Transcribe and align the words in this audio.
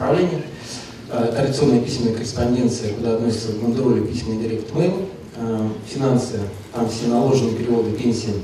направления. 0.00 0.42
Традиционная 1.08 1.80
письменная 1.80 2.14
корреспонденция, 2.14 2.94
куда 2.94 3.14
относятся 3.16 3.52
бандероли, 3.60 4.06
письменный 4.06 4.42
директ 4.42 4.72
мейл, 4.74 5.08
финансы, 5.86 6.38
там 6.72 6.88
все 6.88 7.08
наложенные 7.08 7.56
переводы, 7.56 7.90
пенсии 7.90 8.34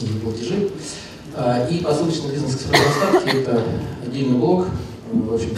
и 0.00 0.06
платежи. 0.22 0.70
И 1.70 1.82
посылочный 1.82 2.30
бизнес 2.32 2.54
экспресс-доставки– 2.54 3.36
это 3.42 3.62
отдельный 4.06 4.38
блок, 4.38 4.66
в 5.12 5.34
общем 5.34 5.50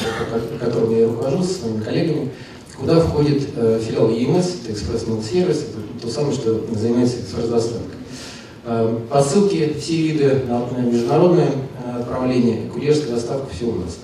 которым 0.58 0.98
я 0.98 1.06
руковожу 1.06 1.42
со 1.42 1.52
своими 1.54 1.82
коллегами, 1.82 2.30
куда 2.78 3.00
входит 3.00 3.50
э, 3.54 3.80
филиал 3.86 4.08
ЕМС, 4.10 4.46
это 4.62 4.72
экспресс 4.72 5.04
mail 5.04 5.22
сервис, 5.22 5.58
это 5.58 6.06
то 6.06 6.10
самое, 6.10 6.34
что 6.34 6.64
занимается 6.74 7.20
экспресс-доставкой. 7.20 7.96
Э, 8.64 8.98
посылки, 9.10 9.74
все 9.78 9.96
виды 9.96 10.42
на 10.48 10.80
международное 10.80 11.50
э, 11.84 12.00
отправление, 12.00 12.68
курьерская 12.70 13.14
доставка, 13.14 13.46
все 13.54 13.66
у 13.66 13.76
нас. 13.76 13.98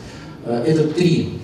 Э, 0.49 0.65
это 0.65 0.89
три 0.89 1.35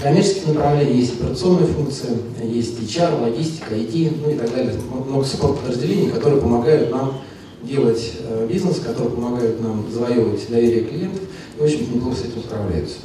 коммерческих 0.00 0.48
направлений, 0.48 1.00
есть 1.00 1.20
операционная 1.20 1.66
функция, 1.66 2.16
есть 2.42 2.78
HR, 2.80 3.20
логистика, 3.20 3.74
IT, 3.74 4.16
ну 4.24 4.30
и 4.30 4.34
так 4.36 4.50
далее. 4.50 4.74
Много 5.06 5.24
support 5.24 5.60
подразделений, 5.60 6.10
которые 6.10 6.40
помогают 6.40 6.90
нам 6.90 7.20
делать 7.62 8.12
э, 8.20 8.48
бизнес, 8.50 8.80
которые 8.80 9.10
помогают 9.10 9.60
нам 9.60 9.84
завоевывать 9.92 10.48
доверие 10.48 10.84
клиентов 10.84 11.22
и 11.58 11.62
очень 11.62 11.94
неплохо 11.94 12.16
с 12.16 12.24
этим 12.24 12.40
справляются. 12.40 12.96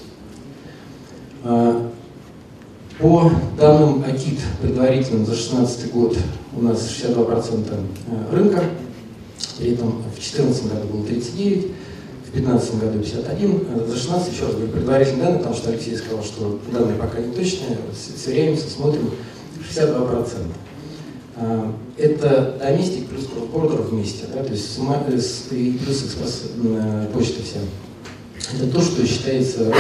Э, 1.44 1.90
по 3.00 3.32
данным 3.58 4.04
АКИТ 4.08 4.40
предварительным 4.62 5.26
за 5.26 5.34
2016 5.34 5.92
год 5.92 6.18
у 6.58 6.62
нас 6.62 6.90
62% 6.90 7.68
э, 7.70 8.36
рынка, 8.36 8.64
при 9.60 9.74
этом 9.74 9.90
в 9.90 10.16
2014 10.16 10.64
году 10.74 10.88
было 10.88 11.06
39, 11.06 11.68
в 11.68 11.72
2015 12.42 12.80
году 12.80 13.00
51, 13.00 13.52
за 13.52 13.86
2016 13.86 14.34
еще 14.34 14.46
раз 14.46 14.54
говорю, 14.54 14.72
предварительные 14.72 15.24
данные, 15.24 15.40
потому 15.40 15.56
что 15.56 15.70
Алексей 15.70 15.96
сказал, 15.96 16.24
что 16.24 16.60
данные 16.72 16.98
пока 16.98 17.20
не 17.20 17.34
точные, 17.34 17.78
сверяемся, 17.96 18.70
смотрим, 18.70 19.12
62%. 19.74 20.28
Э, 21.38 21.72
это 21.98 22.58
доместик 22.60 23.08
плюс 23.08 23.26
кросс 23.26 23.90
вместе, 23.90 24.26
да, 24.34 24.44
то 24.44 24.52
есть 24.52 24.78
и 25.52 25.80
плюс 25.84 26.04
экспресс 26.04 26.44
почта 27.14 27.44
вся. 27.44 27.60
Это 28.54 28.72
то, 28.72 28.82
что 28.82 29.06
считается 29.06 29.74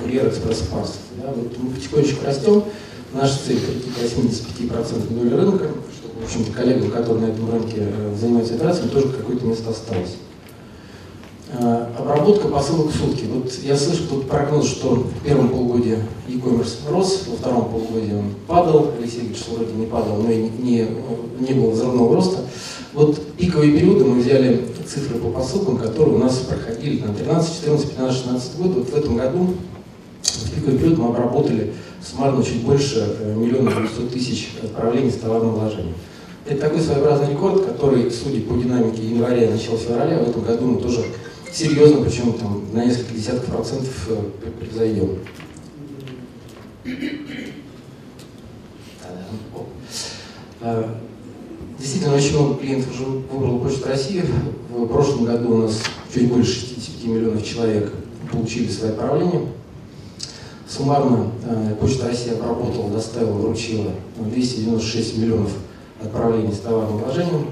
курьер 0.00 0.28
экспресс-парсов. 0.28 0.98
Да? 1.20 1.32
Вот 1.34 1.58
мы 1.58 1.70
потихонечку 1.70 2.24
растем. 2.24 2.64
Наша 3.12 3.38
цель 3.46 3.58
прийти 3.58 3.90
к 3.90 4.70
85% 4.70 5.14
доли 5.14 5.34
рынка, 5.34 5.68
чтобы, 5.96 6.20
в 6.20 6.24
общем-то, 6.24 6.52
коллегам, 6.52 6.90
которые 6.90 7.26
на 7.26 7.32
этом 7.32 7.50
рынке 7.50 7.76
э, 7.78 8.14
занимаются 8.20 8.54
операциями, 8.54 8.90
тоже 8.90 9.08
какое-то 9.08 9.46
место 9.46 9.70
осталось. 9.70 10.16
Э, 11.56 11.86
обработка 11.96 12.48
посылок 12.48 12.88
в 12.88 12.96
сутки. 12.96 13.26
Вот 13.32 13.52
я 13.62 13.76
слышу 13.76 14.08
тут 14.08 14.28
прогноз, 14.28 14.66
что 14.66 14.94
в 14.94 15.24
первом 15.24 15.50
полугодии 15.50 15.98
e-commerce 16.26 16.78
рос, 16.90 17.26
во 17.28 17.36
втором 17.36 17.68
полугодии 17.70 18.12
он 18.12 18.34
падал. 18.48 18.90
Алексей 18.98 19.32
что 19.34 19.54
вроде 19.54 19.72
не 19.74 19.86
падал, 19.86 20.16
но 20.16 20.30
и 20.30 20.48
не, 20.58 20.88
не, 21.38 21.54
было 21.54 21.70
взрывного 21.70 22.16
роста. 22.16 22.38
Вот 22.92 23.20
пиковые 23.36 23.72
периоды 23.72 24.04
мы 24.04 24.20
взяли 24.20 24.66
цифры 24.86 25.18
по 25.18 25.28
посылкам, 25.28 25.76
которые 25.78 26.16
у 26.16 26.18
нас 26.18 26.38
проходили 26.38 27.02
на 27.02 27.14
13, 27.14 27.56
14, 27.56 27.90
15, 27.90 28.16
16 28.16 28.56
год. 28.56 28.74
Вот 28.74 28.88
в 28.88 28.96
этом 28.96 29.16
году 29.16 29.54
в 30.22 30.50
пиковый 30.50 30.78
период 30.78 30.98
мы 30.98 31.08
обработали 31.08 31.72
суммарно 32.02 32.42
чуть 32.42 32.62
больше 32.62 33.16
э, 33.20 33.34
миллиона 33.36 33.70
девятьсот 33.70 34.10
тысяч 34.10 34.50
отправлений 34.60 35.10
с 35.10 35.16
товарным 35.16 35.54
вложением. 35.54 35.94
Это 36.46 36.62
такой 36.62 36.80
своеобразный 36.80 37.30
рекорд, 37.30 37.64
который, 37.64 38.10
судя 38.10 38.40
по 38.42 38.54
динамике 38.54 39.02
января 39.02 39.44
и 39.44 39.50
начала 39.50 39.78
февраля, 39.78 40.18
в 40.18 40.28
этом 40.28 40.42
году 40.42 40.66
мы 40.66 40.80
тоже 40.80 41.04
серьезно, 41.54 42.02
причем 42.04 42.32
там 42.34 42.64
на 42.72 42.84
несколько 42.84 43.14
десятков 43.14 43.46
процентов 43.46 44.08
э, 44.08 44.50
превзойдем. 44.60 45.18
А, 50.60 50.98
действительно, 51.78 52.16
очень 52.16 52.36
много 52.36 52.58
клиентов 52.58 52.92
уже 52.92 53.04
выбрало 53.04 53.58
Почту 53.58 53.88
России. 53.88 54.24
В 54.70 54.86
прошлом 54.86 55.26
году 55.26 55.54
у 55.54 55.58
нас 55.62 55.80
чуть 56.12 56.28
больше 56.28 56.52
65 56.52 57.04
миллионов 57.04 57.46
человек 57.46 57.92
получили 58.32 58.68
свои 58.68 58.90
отправления. 58.90 59.46
Суммарно 60.66 61.30
э, 61.44 61.76
Почта 61.80 62.08
России 62.08 62.32
обработала, 62.32 62.90
доставила, 62.90 63.38
вручила 63.38 63.92
296 64.18 65.18
миллионов 65.18 65.52
отправлений 66.02 66.52
с 66.52 66.58
товарным 66.58 66.98
вложением. 66.98 67.46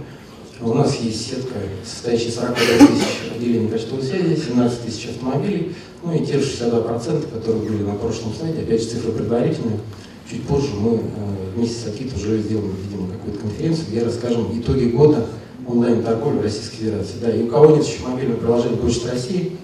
У 0.65 0.75
нас 0.75 0.95
есть 1.01 1.29
сетка, 1.29 1.59
состоящая 1.85 2.29
из 2.29 2.35
42 2.37 2.55
тысяч 2.87 3.33
отделений 3.35 3.69
почтовой 3.69 4.05
связи, 4.05 4.41
17 4.41 4.83
тысяч 4.83 5.09
автомобилей, 5.09 5.75
ну 6.05 6.15
и 6.15 6.25
те 6.25 6.39
же 6.39 6.47
62%, 6.47 7.33
которые 7.33 7.63
были 7.69 7.83
на 7.83 7.95
прошлом 7.95 8.33
слайде, 8.33 8.63
опять 8.63 8.81
же 8.81 8.91
цифры 8.91 9.11
предварительные. 9.11 9.81
Чуть 10.31 10.45
позже 10.45 10.69
мы 10.79 10.95
э, 10.95 11.01
вместе 11.57 11.75
с 11.81 11.87
Акит 11.89 12.15
уже 12.15 12.41
сделаем, 12.41 12.77
видимо, 12.81 13.09
какую-то 13.09 13.41
конференцию, 13.41 13.87
где 13.89 14.05
расскажем 14.05 14.57
итоги 14.57 14.85
года 14.85 15.27
онлайн-торговли 15.67 16.39
в 16.39 16.43
Российской 16.43 16.77
Федерации. 16.77 17.15
Да, 17.21 17.31
и 17.35 17.43
у 17.43 17.49
кого 17.49 17.77
нет 17.77 17.85
еще 17.85 18.07
мобильного 18.07 18.39
приложения 18.39 18.77
Почты 18.77 19.11
России, 19.11 19.57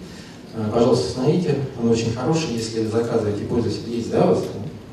э, 0.56 0.70
пожалуйста, 0.72 1.06
установите, 1.06 1.54
оно 1.81 1.92
очень 1.92 2.12
хорошее, 2.12 2.54
если 2.56 2.84
заказываете, 2.87 3.44
пользуетесь, 3.44 3.82
есть, 3.87 4.10
да, 4.10 4.25
у 4.25 4.28
вас? 4.31 4.42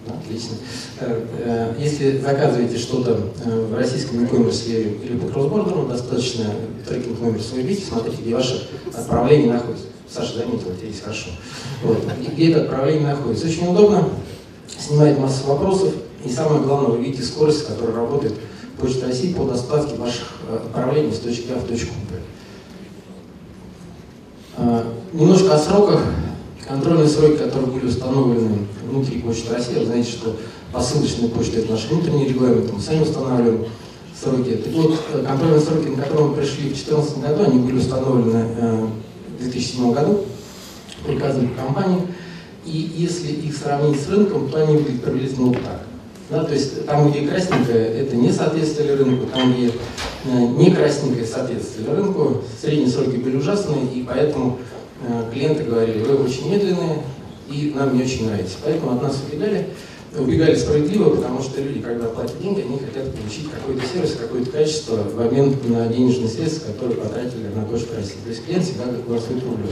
Отлично. 0.08 0.56
Э, 1.00 1.26
э, 1.40 1.74
если 1.80 2.20
заказываете 2.20 2.78
что-то 2.78 3.18
э, 3.44 3.66
в 3.66 3.74
российском 3.76 4.24
e-commerce 4.24 4.70
или 4.70 5.18
по 5.18 5.28
кроссбордеру, 5.28 5.88
достаточно 5.88 6.46
трекинг 6.88 7.20
номер 7.20 7.40
видите, 7.56 7.88
смотрите, 7.88 8.18
где 8.22 8.36
ваше 8.36 8.70
отправление 8.94 9.54
находится. 9.54 9.86
Саша 10.08 10.38
заметил, 10.38 10.68
есть 10.84 11.02
хорошо. 11.02 11.30
Вот. 11.84 11.98
Где 12.34 12.52
это 12.52 12.64
отправление 12.64 13.08
находится. 13.08 13.48
Очень 13.48 13.68
удобно, 13.68 14.10
снимает 14.78 15.18
массу 15.18 15.48
вопросов, 15.48 15.94
и 16.24 16.30
самое 16.30 16.62
главное, 16.62 16.92
вы 16.92 17.04
видите 17.04 17.24
скорость, 17.24 17.64
с 17.64 17.64
которой 17.64 17.96
работает 17.96 18.34
Почта 18.80 19.08
России 19.08 19.34
по 19.34 19.46
доставке 19.46 19.96
ваших 19.96 20.28
отправлений 20.54 21.12
с 21.14 21.20
точки 21.20 21.48
А 21.56 21.60
в 21.60 21.64
точку 21.66 21.94
Б. 24.60 24.84
Немножко 25.14 25.56
о 25.56 25.60
сроках. 25.60 26.02
Контрольные 26.68 27.08
сроки, 27.08 27.38
которые 27.38 27.72
были 27.72 27.86
установлены 27.86 28.66
внутри 28.90 29.20
Почты 29.20 29.54
России, 29.54 29.78
вы 29.78 29.86
знаете, 29.86 30.10
что 30.10 30.36
посылочная 30.72 31.30
почта– 31.30 31.58
это 31.60 31.72
наш 31.72 31.86
внутренний 31.86 32.28
регламент, 32.28 32.74
мы 32.74 32.82
сами 32.82 33.04
устанавливаем 33.04 33.66
сроки. 34.20 34.56
Так 34.56 34.74
вот, 34.74 35.00
э, 35.14 35.24
контрольные 35.24 35.60
сроки, 35.62 35.88
на 35.90 36.02
которые 36.02 36.30
мы 36.30 36.36
пришли 36.36 36.64
в 36.64 36.74
2014 36.74 37.20
году, 37.20 37.44
они 37.44 37.60
были 37.60 37.78
установлены 37.78 38.46
э, 38.58 38.88
в 39.38 39.42
2007 39.44 39.94
году 39.94 40.26
приказом 41.06 41.50
компании. 41.56 42.02
И 42.66 42.94
если 42.98 43.32
их 43.32 43.56
сравнить 43.56 44.02
с 44.02 44.10
рынком, 44.10 44.50
то 44.50 44.64
они 44.64 44.78
выглядят 44.78 45.04
приблизительно 45.04 45.48
вот 45.48 45.64
так. 45.64 45.84
Да, 46.32 46.44
то 46.44 46.54
есть 46.54 46.88
там, 46.88 47.12
где 47.12 47.28
красненькое, 47.28 47.86
это 47.86 48.16
не 48.16 48.32
соответствовали 48.32 48.94
рынку, 48.94 49.28
там, 49.28 49.54
где 49.54 49.68
э, 49.68 50.48
не 50.58 50.72
красненькое 50.72 51.26
соответствовали 51.28 51.98
рынку, 51.98 52.42
средние 52.60 52.90
сроки 52.90 53.18
были 53.18 53.38
ужасные, 53.38 53.86
и 53.94 54.02
поэтому 54.02 54.58
клиенты 55.32 55.64
говорили, 55.64 56.00
вы 56.00 56.16
очень 56.24 56.52
медленные, 56.52 57.04
и 57.50 57.74
нам 57.76 57.96
не 57.96 58.04
очень 58.04 58.28
нравится. 58.28 58.56
Поэтому 58.64 58.94
от 58.94 59.04
нас 59.04 59.22
убегали, 59.28 59.68
убегали 60.18 60.56
справедливо, 60.56 61.16
потому 61.16 61.42
что 61.42 61.62
люди, 61.62 61.80
когда 61.80 62.08
платят 62.08 62.42
деньги, 62.42 62.62
они 62.62 62.80
хотят 62.80 63.14
получить 63.14 63.50
какой-то 63.52 63.82
сервис, 63.86 64.18
какое-то 64.20 64.52
качество 64.52 64.96
в 64.96 65.22
обмен 65.22 65.56
на 65.66 65.88
денежные 65.88 66.30
средства, 66.30 66.72
которые 66.72 66.98
потратили 66.98 67.48
на 67.56 67.64
почту 67.64 67.96
России. 67.96 68.18
То 68.24 68.30
есть 68.30 68.46
клиент 68.46 68.64
всегда 68.64 68.86
голосует 69.08 69.44
рублем. 69.44 69.70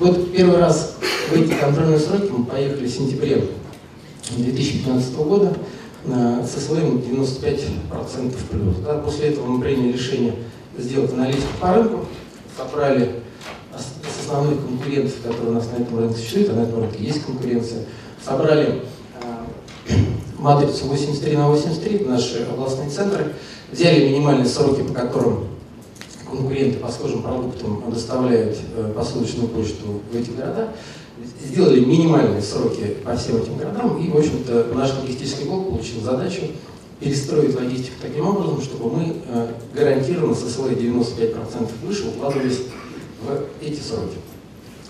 Вот 0.00 0.32
первый 0.32 0.58
раз 0.58 0.96
в 1.30 1.36
эти 1.40 1.52
контрольные 1.52 2.00
сроки 2.00 2.30
мы 2.30 2.44
поехали 2.44 2.86
в 2.86 2.90
сентябре 2.90 3.44
2015 4.36 5.14
года 5.16 5.54
со 6.06 6.60
своим 6.60 6.98
95% 6.98 8.34
плюс. 8.50 8.76
Да, 8.84 8.98
после 8.98 9.28
этого 9.28 9.46
мы 9.46 9.60
приняли 9.62 9.92
решение 9.92 10.34
сделать 10.76 11.12
аналитику 11.12 11.46
по 11.60 11.74
рынку, 11.74 12.06
собрали 12.56 13.22
основных 14.24 14.60
конкурентов, 14.64 15.14
которые 15.22 15.50
у 15.50 15.54
нас 15.54 15.68
на 15.70 15.82
этом 15.82 15.98
рынке 15.98 16.16
существуют, 16.18 16.50
а 16.50 16.52
на 16.54 16.60
этом 16.62 16.80
рынке 16.80 17.04
есть 17.04 17.24
конкуренция, 17.24 17.84
собрали 18.24 18.82
э, 19.20 19.94
матрицу 20.38 20.86
83 20.86 21.36
на 21.36 21.48
83, 21.48 22.04
наши 22.06 22.46
областные 22.50 22.88
центры, 22.88 23.34
взяли 23.70 24.08
минимальные 24.08 24.46
сроки, 24.46 24.82
по 24.82 24.94
которым 24.94 25.46
конкуренты 26.28 26.78
по 26.78 26.90
схожим 26.90 27.22
продуктам 27.22 27.84
доставляют 27.90 28.56
э, 28.76 28.92
посылочную 28.96 29.48
почту 29.48 30.00
в 30.10 30.16
эти 30.16 30.30
города, 30.30 30.70
сделали 31.44 31.84
минимальные 31.84 32.42
сроки 32.42 32.96
по 33.04 33.16
всем 33.16 33.36
этим 33.36 33.56
городам, 33.56 33.98
и, 33.98 34.08
в 34.08 34.16
общем-то, 34.16 34.68
наш 34.74 34.92
логистический 34.98 35.44
блок 35.44 35.68
получил 35.68 36.00
задачу 36.00 36.42
перестроить 36.98 37.54
логистику 37.54 37.96
таким 38.00 38.26
образом, 38.26 38.62
чтобы 38.62 38.96
мы 38.96 39.16
э, 39.26 39.48
гарантированно 39.74 40.34
со 40.34 40.48
своих 40.48 40.78
95% 40.78 41.68
выше 41.84 42.08
укладывались 42.08 42.60
в 43.26 43.64
эти 43.64 43.80
сроки. 43.80 44.16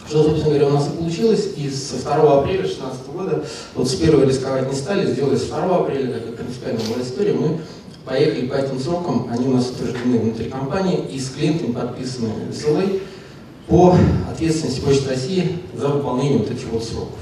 Что, 0.06 0.22
собственно 0.22 0.50
говоря, 0.50 0.69
у 0.69 0.72
нас 0.72 0.88
и 0.88 0.96
получилось, 0.96 1.48
и 1.56 1.69
с 1.69 2.02
2 2.02 2.40
апреля 2.40 2.62
2016 2.62 3.06
года, 3.08 3.44
вот 3.75 3.88
с 3.88 3.94
1 3.94 4.28
рисковать 4.28 4.70
не 4.70 4.76
стали, 4.76 5.10
сделали 5.10 5.36
с 5.36 5.44
2 5.44 5.76
апреля, 5.76 6.20
как 6.20 6.36
принципиально 6.36 6.81
была 6.81 7.02
история, 7.02 7.32
мы 7.32 7.60
поехали 8.04 8.46
по 8.46 8.54
этим 8.54 8.78
срокам, 8.78 9.28
они 9.31 9.46
у 9.48 9.54
нас 9.54 9.70
утверждены 9.70 10.19
внутри 10.19 10.50
компании, 10.50 11.06
и 11.10 11.19
с 11.19 11.31
клиентами 11.31 11.72
подписаны 11.72 12.28
SLA 12.50 13.00
по 13.66 13.96
ответственности 14.31 14.81
Почты 14.81 15.08
России 15.08 15.58
за 15.75 15.88
выполнение 15.88 16.38
вот 16.38 16.50
этих 16.50 16.66
вот 16.70 16.84
сроков. 16.84 17.19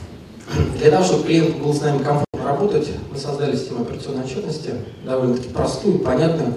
Для 0.79 0.91
того, 0.91 1.05
чтобы 1.05 1.25
клиенту 1.25 1.59
было 1.63 1.73
с 1.73 1.81
нами 1.81 1.99
комфортно 1.99 2.45
работать, 2.45 2.89
мы 3.13 3.17
создали 3.17 3.57
систему 3.57 3.83
операционной 3.83 4.25
отчетности, 4.25 4.71
довольно-таки 5.05 5.51
простую, 5.51 6.01
понятную, 6.01 6.55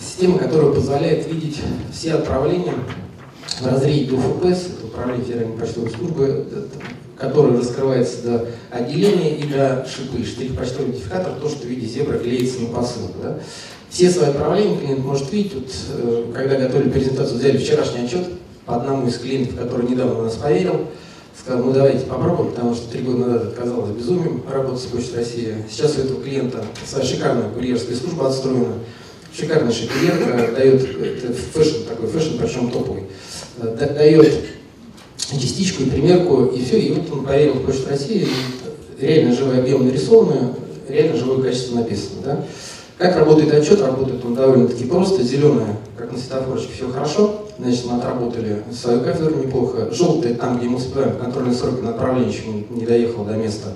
систему, 0.00 0.38
которая 0.38 0.72
позволяет 0.72 1.26
видеть 1.26 1.58
все 1.92 2.14
отправления 2.14 2.74
в 3.62 3.66
разрезе 3.66 4.10
до 4.10 4.16
ФПС, 4.16 4.66
это 4.66 4.86
управление 4.86 5.24
Федеральной 5.24 5.56
почтовой 5.56 5.90
службы, 5.90 6.46
который 7.16 7.56
раскрывается 7.56 8.22
до 8.22 8.46
отделения 8.70 9.38
и 9.38 9.44
до 9.44 9.86
шипы, 9.86 10.24
штрих-почтовый 10.24 10.90
идентификатор, 10.90 11.34
то, 11.40 11.48
что 11.48 11.66
в 11.66 11.66
виде 11.66 11.86
зебра 11.86 12.18
клеится 12.18 12.60
на 12.62 12.68
посылку. 12.68 13.14
Да? 13.22 13.38
Все 13.88 14.10
свои 14.10 14.30
отправления 14.30 14.78
клиент 14.78 15.04
может 15.04 15.32
видеть. 15.32 15.52
Тут, 15.52 15.70
э, 15.96 16.24
когда 16.34 16.56
готовили 16.56 16.90
презентацию, 16.90 17.38
взяли 17.38 17.58
вчерашний 17.58 18.04
отчет 18.04 18.26
по 18.66 18.76
одному 18.76 19.06
из 19.06 19.18
клиентов, 19.18 19.56
который 19.56 19.88
недавно 19.88 20.22
нас 20.22 20.34
поверил, 20.34 20.88
сказал, 21.38 21.64
ну 21.64 21.72
давайте 21.72 22.06
попробуем, 22.06 22.50
потому 22.50 22.74
что 22.74 22.90
три 22.90 23.02
года 23.02 23.18
назад 23.18 23.42
это 23.44 23.60
казалось 23.60 23.90
безумием 23.90 24.42
работать 24.50 24.80
с 24.80 24.86
Почтой 24.86 25.18
России. 25.18 25.54
Сейчас 25.70 25.96
у 25.96 26.00
этого 26.00 26.22
клиента 26.22 26.64
своя 26.86 27.04
шикарная 27.04 27.50
курьерская 27.50 27.96
служба 27.96 28.28
отстроена, 28.28 28.74
шикарнейший 29.36 29.88
курьер, 29.88 30.54
дает 30.54 30.82
это 30.82 31.32
fashion 31.32 31.88
такой, 31.88 32.08
fashion 32.08 32.38
причем 32.38 32.70
топовый, 32.70 33.02
э, 33.02 33.06
дает 33.58 34.32
частичку 35.30 35.82
и 35.82 35.90
примерку, 35.90 36.44
и 36.46 36.62
все, 36.62 36.78
и 36.78 36.92
вот 36.92 37.10
он 37.12 37.24
поверил 37.24 37.54
в 37.54 37.66
Почту 37.66 37.88
России, 37.88 38.28
реально 39.00 39.34
живой 39.34 39.58
объем 39.58 39.86
нарисованный, 39.86 40.54
реально 40.88 41.16
живое 41.16 41.42
качество 41.42 41.76
написано. 41.76 42.22
Да? 42.24 42.44
Как 42.98 43.16
работает 43.16 43.52
отчет? 43.52 43.80
Работает 43.80 44.24
он 44.24 44.34
довольно-таки 44.34 44.84
просто. 44.84 45.22
Зеленое, 45.22 45.76
как 45.96 46.12
на 46.12 46.18
светофорочке, 46.18 46.72
все 46.74 46.88
хорошо. 46.88 47.46
Значит, 47.58 47.84
мы 47.86 47.98
отработали 47.98 48.62
свою 48.72 49.00
кафедру 49.00 49.36
неплохо. 49.36 49.88
Желтое, 49.92 50.34
там, 50.34 50.58
где 50.58 50.68
мы 50.68 50.76
успеваем, 50.76 51.16
контрольные 51.18 51.54
сроки 51.54 51.80
на 51.80 51.90
отправление 51.90 52.32
еще 52.32 52.42
не 52.70 52.86
доехал 52.86 53.24
до 53.24 53.32
места. 53.32 53.70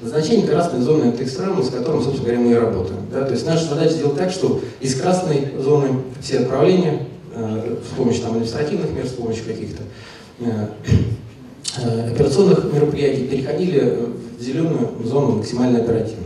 Значение 0.00 0.46
красной 0.46 0.80
зоны– 0.80 1.04
это 1.08 1.24
экстремум, 1.24 1.62
с 1.62 1.70
которым, 1.70 2.02
собственно 2.02 2.28
говоря, 2.28 2.40
мы 2.40 2.52
и 2.52 2.54
работаем. 2.54 3.00
Да? 3.12 3.24
То 3.24 3.32
есть 3.32 3.44
наша 3.44 3.64
задача 3.64 3.94
сделать 3.94 4.16
так, 4.16 4.30
что 4.30 4.60
из 4.80 4.94
красной 4.94 5.48
зоны 5.58 5.88
все 6.22 6.38
отправления 6.38 7.00
э, 7.00 7.04
с 7.34 7.96
помощью 7.96 8.22
там, 8.22 8.32
административных 8.32 8.90
мер, 8.92 9.06
с 9.06 9.12
помощью 9.12 9.44
каких-то 9.44 9.82
э, 10.40 10.68
э, 11.82 12.12
операционных 12.12 12.72
мероприятий 12.72 13.26
переходили 13.26 13.98
в 14.38 14.42
зеленую 14.42 14.90
зону 15.04 15.36
максимально 15.36 15.80
оперативно. 15.80 16.24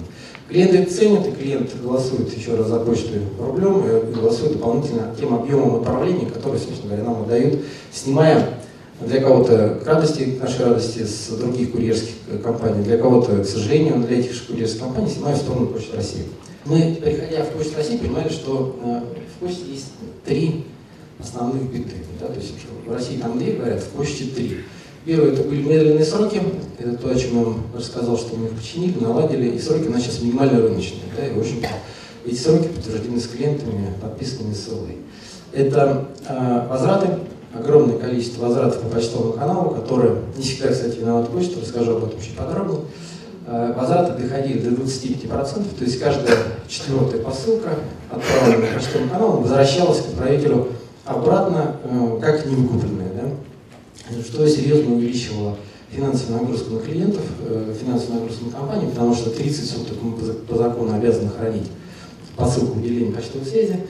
Клиенты 0.48 0.78
это 0.78 0.94
ценят, 0.94 1.26
и 1.26 1.32
клиент 1.32 1.70
голосует 1.82 2.36
еще 2.36 2.54
раз 2.56 2.68
за 2.68 2.80
почту 2.80 3.14
рублем, 3.40 3.82
и 3.86 4.12
голосует 4.14 4.52
дополнительно 4.52 5.14
тем 5.18 5.34
объемом 5.34 5.76
отправлений, 5.76 6.26
которые, 6.26 6.60
собственно 6.60 6.94
говоря, 6.94 7.04
нам 7.04 7.22
отдают, 7.22 7.60
снимая 7.90 8.58
для 9.00 9.20
кого-то 9.20 9.80
к 9.82 9.86
радости, 9.86 10.24
к 10.24 10.42
нашей 10.42 10.66
радости, 10.66 11.04
с 11.04 11.28
других 11.28 11.72
курьерских 11.72 12.12
компаний, 12.42 12.84
для 12.84 12.98
кого-то, 12.98 13.42
к 13.42 13.46
сожалению, 13.46 14.04
для 14.06 14.18
этих 14.18 14.34
же 14.34 14.42
курьерских 14.46 14.80
компаний 14.80 15.10
снимаю 15.10 15.36
в 15.36 15.40
сторону 15.40 15.66
Почты 15.68 15.96
России. 15.96 16.24
Мы, 16.64 16.98
приходя 17.02 17.44
в 17.44 17.48
Почту 17.48 17.76
России, 17.78 17.96
понимали, 17.96 18.28
что 18.28 18.76
э, 18.84 19.00
в 19.36 19.44
почте 19.44 19.62
есть 19.72 19.86
три 20.24 20.64
основных 21.22 21.62
биты. 21.72 21.96
Да? 22.20 22.26
То 22.26 22.38
есть 22.38 22.54
в 22.86 22.92
России 22.92 23.16
там 23.16 23.38
две 23.38 23.52
говорят, 23.54 23.80
в 23.80 23.88
почте 23.88 24.26
три. 24.26 24.58
Первое, 25.04 25.32
это 25.32 25.42
были 25.42 25.62
медленные 25.62 26.04
сроки, 26.04 26.40
это 26.78 26.96
то, 26.96 27.10
о 27.10 27.14
чем 27.14 27.38
я 27.38 27.44
вам 27.44 27.62
рассказал, 27.74 28.16
что 28.16 28.36
мы 28.36 28.46
их 28.46 28.52
починили, 28.52 29.00
наладили, 29.00 29.48
и 29.48 29.58
сроки 29.58 29.88
у 29.88 29.90
нас 29.90 30.02
сейчас 30.02 30.22
минимально 30.22 30.60
рыночные. 30.60 31.02
Да? 31.16 31.26
И, 31.26 31.32
в 31.32 31.40
общем 31.40 31.56
эти 32.24 32.36
сроки 32.36 32.68
подтверждены 32.68 33.20
с 33.20 33.26
клиентами, 33.26 33.92
подписанными 34.00 34.54
ссылкой. 34.54 34.98
Это 35.52 36.06
э, 36.28 36.66
возвраты, 36.68 37.08
огромное 37.52 37.98
количество 37.98 38.46
возвратов 38.46 38.80
по 38.80 38.88
почтовому 38.88 39.32
каналу, 39.32 39.74
которые 39.74 40.16
не 40.36 40.42
всегда, 40.42 40.70
кстати, 40.70 40.98
виноват 40.98 41.30
почту, 41.30 41.60
расскажу 41.60 41.96
об 41.96 42.04
этом 42.04 42.20
чуть 42.20 42.36
подробнее. 42.36 42.80
Э, 43.46 43.74
возвраты 43.76 44.22
доходили 44.22 44.60
до 44.60 44.70
25%, 44.70 45.78
то 45.78 45.84
есть 45.84 45.98
каждая 45.98 46.36
четвертая 46.68 47.20
посылка, 47.22 47.70
отправленная 48.10 48.68
по 48.68 48.78
почтовому 48.78 49.10
каналу, 49.10 49.40
возвращалась 49.40 50.00
к 50.00 50.08
отправителю 50.10 50.68
обратно, 51.04 51.76
э, 51.84 52.18
как 52.20 52.46
невыкупленная. 52.46 53.10
Да? 53.14 54.22
Что 54.22 54.46
серьезно 54.48 54.94
увеличивало 54.94 55.56
финансовую 55.90 56.42
нагрузку 56.42 56.74
на 56.74 56.80
клиентов, 56.80 57.22
э, 57.46 57.74
финансовую 57.80 58.20
нагрузку 58.20 58.46
на 58.46 58.52
компанию, 58.52 58.90
потому 58.90 59.14
что 59.14 59.30
30 59.30 59.70
суток 59.70 59.98
мы 60.02 60.12
по 60.12 60.56
закону 60.56 60.94
обязаны 60.94 61.30
хранить 61.30 61.68
посылку 62.36 62.74
в 62.74 62.78
отделении 62.78 63.12
почтовой 63.12 63.46
связи, 63.46 63.80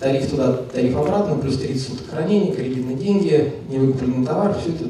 тариф 0.00 0.28
туда, 0.28 0.52
тариф 0.72 0.96
обратно, 0.96 1.36
плюс 1.36 1.58
30 1.58 1.82
суток 1.82 2.10
хранения, 2.10 2.52
кредитные 2.52 2.96
деньги, 2.96 3.52
невыкупленный 3.68 4.26
товар, 4.26 4.56
все 4.60 4.72
это 4.72 4.84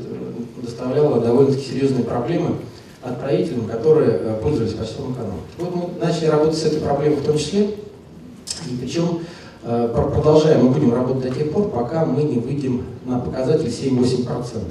доставляло 0.63 1.21
довольно-таки 1.21 1.71
серьезные 1.71 2.05
проблемы 2.05 2.57
отправителям, 3.03 3.67
которые 3.67 4.11
э, 4.13 4.41
пользовались 4.43 4.75
почтовым 4.75 5.15
каналом. 5.15 5.41
Вот 5.59 5.75
мы 5.75 5.89
начали 6.05 6.27
работать 6.27 6.57
с 6.57 6.65
этой 6.65 6.81
проблемой 6.81 7.19
в 7.19 7.25
том 7.25 7.37
числе, 7.37 7.65
и 7.65 8.77
причем 8.81 9.21
э, 9.21 9.21
продолжаем, 9.63 10.67
мы 10.67 10.71
будем 10.73 10.95
работать 10.95 11.31
до 11.31 11.39
тех 11.39 11.53
пор, 11.53 11.71
пока 11.71 12.05
мы 12.05 12.23
не 12.23 12.39
выйдем 12.39 12.85
на 13.05 13.19
показатель 13.19 13.69
7-8%. 13.69 14.63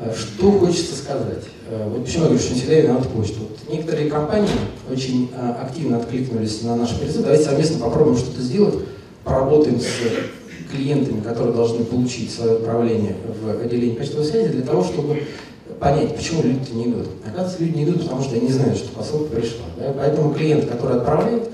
Э, 0.00 0.12
что 0.14 0.52
хочется 0.52 0.96
сказать? 0.96 1.44
Вот 1.88 2.04
почему 2.04 2.24
я 2.24 2.28
говорю, 2.28 2.42
что 2.42 2.54
не 2.54 2.60
всегда 2.60 2.74
виноват 2.74 3.08
почту. 3.08 3.40
Вот 3.48 3.72
некоторые 3.72 4.10
компании 4.10 4.50
очень 4.90 5.30
активно 5.34 5.96
откликнулись 5.96 6.62
на 6.62 6.76
наш 6.76 6.90
призыв. 6.98 7.22
Давайте 7.22 7.44
совместно 7.44 7.78
попробуем 7.78 8.18
что-то 8.18 8.42
сделать 8.42 8.74
поработаем 9.24 9.80
с 9.80 10.70
клиентами, 10.70 11.20
которые 11.20 11.54
должны 11.54 11.84
получить 11.84 12.32
свое 12.32 12.52
отправление 12.52 13.16
в 13.42 13.62
отделение 13.62 13.96
почтовой 13.96 14.24
связи, 14.24 14.48
для 14.48 14.62
того, 14.62 14.82
чтобы 14.82 15.22
понять, 15.78 16.16
почему 16.16 16.42
люди 16.42 16.70
не 16.72 16.84
идут. 16.86 17.08
Оказывается, 17.26 17.62
люди 17.62 17.76
не 17.76 17.84
идут, 17.84 18.02
потому 18.02 18.22
что 18.22 18.34
они 18.34 18.46
не 18.46 18.52
знают, 18.52 18.76
что 18.76 18.88
посылка 18.90 19.34
пришла. 19.34 19.64
Да? 19.78 19.92
Поэтому 19.96 20.32
клиент, 20.32 20.68
который 20.68 20.96
отправляет, 20.98 21.50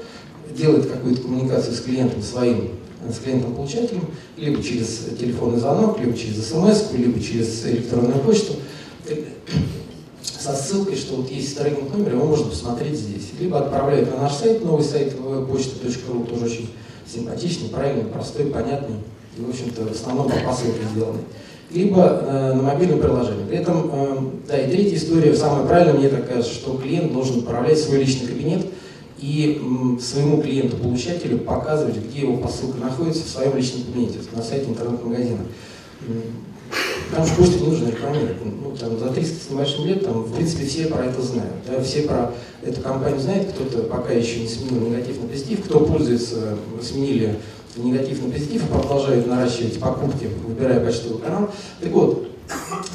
делает 0.58 0.90
какую-то 0.90 1.22
коммуникацию 1.22 1.75
с 1.75 1.81
клиентом 1.81 2.22
своим, 2.22 2.70
с 3.08 3.19
клиентом-получателем, 3.19 4.05
либо 4.37 4.62
через 4.62 5.06
телефонный 5.19 5.60
звонок, 5.60 5.99
либо 6.00 6.16
через 6.16 6.49
смс, 6.49 6.93
либо 6.93 7.20
через 7.20 7.64
электронную 7.64 8.19
почту, 8.19 8.55
со 10.22 10.55
ссылкой, 10.55 10.96
что 10.96 11.16
вот 11.16 11.31
есть 11.31 11.56
трекинг 11.56 11.94
номер, 11.94 12.14
его 12.14 12.26
можно 12.26 12.46
посмотреть 12.46 12.96
здесь. 12.96 13.31
Либо 13.40 13.58
отправляет 13.58 14.14
на 14.14 14.22
наш 14.22 14.34
сайт, 14.34 14.64
новый 14.64 14.84
сайт 14.84 15.16
почта.ру, 15.50 16.25
тоже 16.25 16.44
очень 16.46 16.70
симпатичный, 17.06 17.69
правильный, 17.69 18.05
простой, 18.05 18.46
понятный 18.46 18.96
и, 19.36 19.43
в 19.43 19.48
общем-то, 19.48 19.82
в 19.84 19.93
основном 19.93 20.29
по 20.29 20.36
посылке 20.38 20.81
сделанный. 20.93 21.22
Либо 21.70 22.03
э, 22.03 22.53
на 22.55 22.62
мобильном 22.62 22.98
приложении. 22.98 23.44
При 23.46 23.58
этом, 23.58 23.91
э, 23.93 24.17
да, 24.48 24.58
и 24.58 24.70
третья 24.70 24.96
история, 24.96 25.34
самая 25.34 25.67
правильная, 25.67 25.98
мне 25.98 26.08
так 26.08 26.27
кажется, 26.27 26.55
что 26.55 26.79
клиент 26.79 27.12
должен 27.12 27.38
управлять 27.38 27.79
свой 27.79 27.98
личный 27.98 28.27
кабинет 28.27 28.67
и 29.20 29.60
своему 30.01 30.41
клиенту-получателю 30.41 31.39
показывать, 31.39 31.96
где 31.96 32.20
его 32.20 32.37
посылка 32.37 32.79
находится 32.79 33.25
в 33.25 33.29
своем 33.29 33.56
личном 33.56 33.84
кабинете, 33.84 34.19
на 34.32 34.43
сайте 34.43 34.70
интернет-магазина. 34.70 35.41
Там 37.15 37.27
же 37.27 37.34
почту 37.34 37.58
не 37.60 37.70
нужно 37.70 37.89
рекламировать. 37.89 38.37
Ну, 38.44 38.77
там, 38.77 38.98
за 38.98 39.08
300 39.08 39.34
с 39.34 39.51
небольшим 39.51 39.87
лет, 39.87 40.05
там, 40.05 40.22
в 40.22 40.34
принципе, 40.34 40.67
все 40.67 40.87
про 40.87 41.06
это 41.06 41.22
знают. 41.22 41.55
Да? 41.67 41.82
Все 41.82 42.03
про 42.03 42.34
эту 42.63 42.81
компанию 42.82 43.19
знают, 43.19 43.48
кто-то 43.53 43.84
пока 43.84 44.13
еще 44.13 44.41
не 44.41 44.48
сменил 44.48 44.87
негатив 44.87 45.20
на 45.22 45.29
позитив, 45.29 45.65
кто 45.65 45.81
пользуется, 45.81 46.58
сменили 46.82 47.37
негатив 47.77 48.22
на 48.22 48.31
позитив 48.31 48.65
и 48.65 48.72
продолжают 48.72 49.27
наращивать 49.27 49.79
покупки, 49.81 50.29
выбирая 50.46 50.84
почтовый 50.84 51.20
канал. 51.20 51.48
Так 51.81 51.93
вот, 51.93 52.29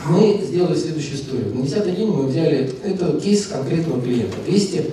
мы 0.07 0.39
сделали 0.43 0.75
следующую 0.75 1.15
историю. 1.15 1.55
На 1.55 1.63
10 1.63 1.95
день 1.95 2.07
мы 2.09 2.27
взяли, 2.27 2.71
это 2.83 3.19
кейс 3.19 3.47
конкретного 3.47 4.01
клиента. 4.01 4.37
200 4.45 4.85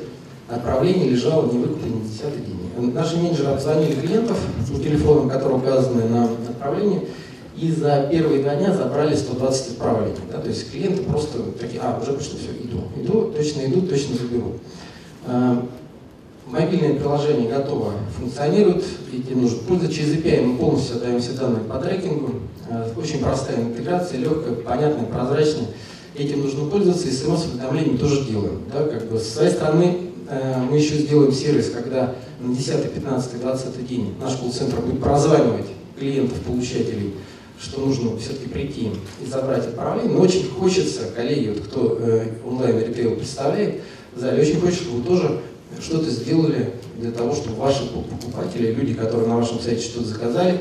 отправлений 0.50 1.08
лежало 1.08 1.50
невыкупленное 1.50 2.02
на 2.02 2.08
10 2.08 2.46
день. 2.46 2.92
Наши 2.92 3.16
менеджеры 3.16 3.50
обзвонили 3.50 3.94
клиентов 3.94 4.38
по 4.72 4.78
телефонам, 4.78 5.28
которые 5.28 5.58
указаны 5.58 6.04
на 6.04 6.24
отправлении, 6.24 7.08
и 7.56 7.70
за 7.70 8.08
первые 8.10 8.42
два 8.42 8.54
дня 8.54 8.74
забрали 8.74 9.14
120 9.14 9.72
отправлений. 9.72 10.16
Да? 10.32 10.38
То 10.38 10.48
есть 10.48 10.70
клиенты 10.70 11.02
просто 11.02 11.38
такие, 11.58 11.80
а, 11.82 11.98
уже 12.00 12.12
пришло, 12.14 12.38
все, 12.38 12.66
иду, 12.66 12.84
иду, 12.96 13.32
точно 13.36 13.66
иду, 13.66 13.82
точно 13.82 14.16
заберу. 14.16 14.52
А, 15.26 15.66
мобильное 16.46 16.94
приложение 16.94 17.50
готово, 17.50 17.92
функционирует, 18.18 18.84
этим 19.12 19.42
нужно 19.42 19.58
пользоваться. 19.58 19.96
Через 19.96 20.14
API 20.14 20.42
мы 20.42 20.58
полностью 20.58 20.96
отдаем 20.96 21.20
все 21.20 21.32
данные 21.32 21.64
по 21.64 21.78
трекингу. 21.78 22.34
А, 22.70 22.88
очень 22.96 23.18
простая 23.18 23.60
интеграция, 23.60 24.18
легкая, 24.18 24.54
понятная, 24.54 25.04
прозрачная. 25.04 25.68
Этим 26.16 26.42
нужно 26.42 26.64
пользоваться, 26.68 27.08
и 27.08 27.12
смс-уведомления 27.12 27.98
тоже 27.98 28.24
делаем. 28.24 28.62
Да? 28.72 28.84
Как 28.84 29.10
бы, 29.10 29.18
с 29.18 29.34
своей 29.34 29.50
стороны 29.50 30.09
мы 30.30 30.76
еще 30.76 30.94
сделаем 30.94 31.32
сервис, 31.32 31.70
когда 31.70 32.14
на 32.38 32.54
10, 32.54 32.92
15, 32.92 33.40
20 33.40 33.86
день 33.86 34.14
наш 34.20 34.36
колл-центр 34.36 34.80
будет 34.80 35.00
прозванивать 35.00 35.66
клиентов-получателей 35.98 37.14
что 37.60 37.80
нужно 37.80 38.16
все-таки 38.16 38.48
прийти 38.48 38.90
и 39.22 39.26
забрать 39.26 39.66
отправление, 39.66 40.12
но 40.12 40.20
очень 40.22 40.48
хочется, 40.48 41.10
коллеги, 41.14 41.50
вот 41.50 41.60
кто 41.64 41.98
э, 42.00 42.28
онлайн-ритейл 42.46 43.16
представляет, 43.16 43.82
в 44.14 44.20
зале, 44.20 44.42
очень 44.42 44.60
хочется, 44.60 44.84
чтобы 44.84 45.00
вы 45.00 45.04
тоже 45.04 45.40
что-то 45.80 46.10
сделали 46.10 46.72
для 46.96 47.12
того, 47.12 47.34
чтобы 47.34 47.56
ваши 47.56 47.86
покупатели, 47.86 48.72
люди, 48.72 48.94
которые 48.94 49.28
на 49.28 49.36
вашем 49.36 49.60
сайте 49.60 49.82
что-то 49.82 50.08
заказали, 50.08 50.60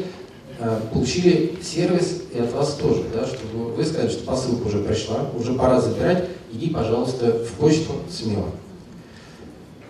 э, 0.60 0.80
получили 0.92 1.56
сервис 1.64 2.22
и 2.34 2.40
от 2.40 2.52
вас 2.54 2.76
тоже, 2.76 3.04
да, 3.14 3.26
чтобы 3.26 3.74
вы 3.74 3.84
сказали, 3.86 4.10
что 4.10 4.26
посылка 4.26 4.68
уже 4.68 4.80
пришла, 4.80 5.30
уже 5.38 5.54
пора 5.54 5.80
забирать, 5.80 6.26
иди, 6.52 6.70
пожалуйста, 6.70 7.46
в 7.46 7.52
почту 7.54 7.94
смело. 8.12 8.52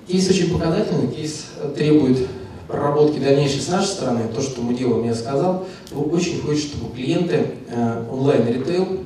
Кейс 0.10 0.28
очень 0.28 0.52
показательный, 0.52 1.08
кейс 1.08 1.46
требует 1.76 2.28
проработки 2.68 3.20
дальнейшей 3.20 3.62
с 3.62 3.68
нашей 3.68 3.90
стороны, 3.90 4.22
то, 4.34 4.42
что 4.42 4.62
мы 4.62 4.74
делаем, 4.74 5.06
я 5.06 5.14
сказал, 5.14 5.68
очень 5.92 6.42
хочет, 6.42 6.64
чтобы 6.64 6.96
клиенты 6.96 7.46
э, 7.70 8.06
онлайн-ритейл, 8.12 9.02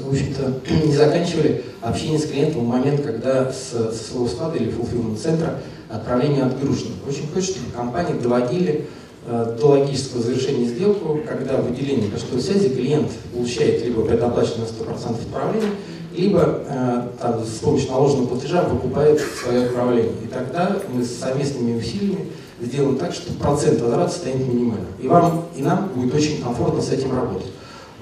в 0.00 0.10
общем-то, 0.10 0.60
не 0.86 0.92
заканчивали 0.92 1.62
общение 1.82 2.18
с 2.18 2.26
клиентом 2.26 2.64
в 2.64 2.68
момент, 2.68 3.02
когда 3.02 3.52
с, 3.52 3.70
своего 3.94 4.26
склада 4.26 4.56
или 4.56 4.70
фулфилмент 4.70 5.20
центра 5.20 5.60
отправление 5.88 6.42
отгружено. 6.42 6.94
Очень 7.08 7.28
хочет, 7.32 7.50
чтобы 7.50 7.70
компании 7.70 8.18
доводили 8.20 8.86
э, 9.24 9.56
до 9.56 9.66
логического 9.68 10.20
завершения 10.20 10.66
сделку, 10.66 11.20
когда 11.28 11.62
в 11.62 11.68
отделении 11.68 12.10
почтовой 12.10 12.42
связи 12.42 12.70
клиент 12.70 13.08
получает 13.32 13.84
либо 13.84 14.02
предоплаченное 14.02 14.66
на 14.66 14.92
100% 14.92 15.12
отправление, 15.12 15.70
либо 16.12 16.62
э, 16.66 17.02
там, 17.20 17.44
с 17.44 17.58
помощью 17.58 17.90
наложенного 17.90 18.26
платежа 18.26 18.62
выкупает 18.64 19.20
свое 19.20 19.66
отправление. 19.66 20.12
И 20.24 20.26
тогда 20.26 20.76
мы 20.92 21.04
с 21.04 21.18
совместными 21.18 21.78
усилиями 21.78 22.26
сделаем 22.60 22.96
так, 22.96 23.12
что 23.12 23.32
процент 23.34 23.80
возврата 23.80 24.12
станет 24.12 24.46
минимальным. 24.46 24.88
И 25.00 25.06
вам, 25.06 25.46
и 25.56 25.62
нам 25.62 25.90
будет 25.94 26.14
очень 26.14 26.42
комфортно 26.42 26.80
с 26.80 26.90
этим 26.90 27.14
работать. 27.14 27.48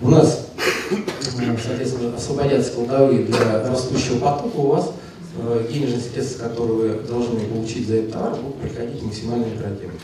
У 0.01 0.09
нас, 0.09 0.49
соответственно, 1.65 2.15
освободятся 2.17 2.73
кладовые 2.73 3.25
для 3.25 3.69
растущего 3.69 4.19
потока, 4.19 4.57
у 4.57 4.67
вас 4.69 4.93
э, 5.39 5.67
денежные 5.73 6.01
средства, 6.01 6.49
которые 6.49 6.93
вы 6.93 7.03
должны 7.09 7.41
получить 7.41 7.89
за 7.89 7.97
этот 7.97 8.13
товар, 8.13 8.35
будут 8.37 8.57
приходить 8.57 9.03
максимально 9.03 9.47
оперативно. 9.47 9.95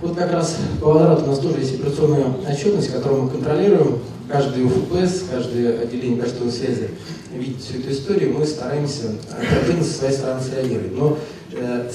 Вот 0.00 0.16
как 0.16 0.32
раз 0.32 0.56
по 0.80 0.92
возврату 0.92 1.24
у 1.24 1.26
нас 1.26 1.38
тоже 1.40 1.58
есть 1.58 1.74
операционная 1.74 2.24
отчетность, 2.48 2.92
которую 2.92 3.24
мы 3.24 3.30
контролируем. 3.30 3.98
Каждый 4.28 4.64
УФПС, 4.64 5.24
каждое 5.30 5.80
отделение 5.80 6.22
почтовой 6.22 6.52
связи 6.52 6.90
видит 7.32 7.62
всю 7.62 7.78
эту 7.78 7.92
историю, 7.92 8.34
мы 8.38 8.44
стараемся 8.44 9.14
оперативно 9.30 9.82
со 9.82 9.92
своей 9.92 10.12
стороны 10.14 10.40
среагировать. 10.42 10.96
Но 10.96 11.18
э, 11.52 11.90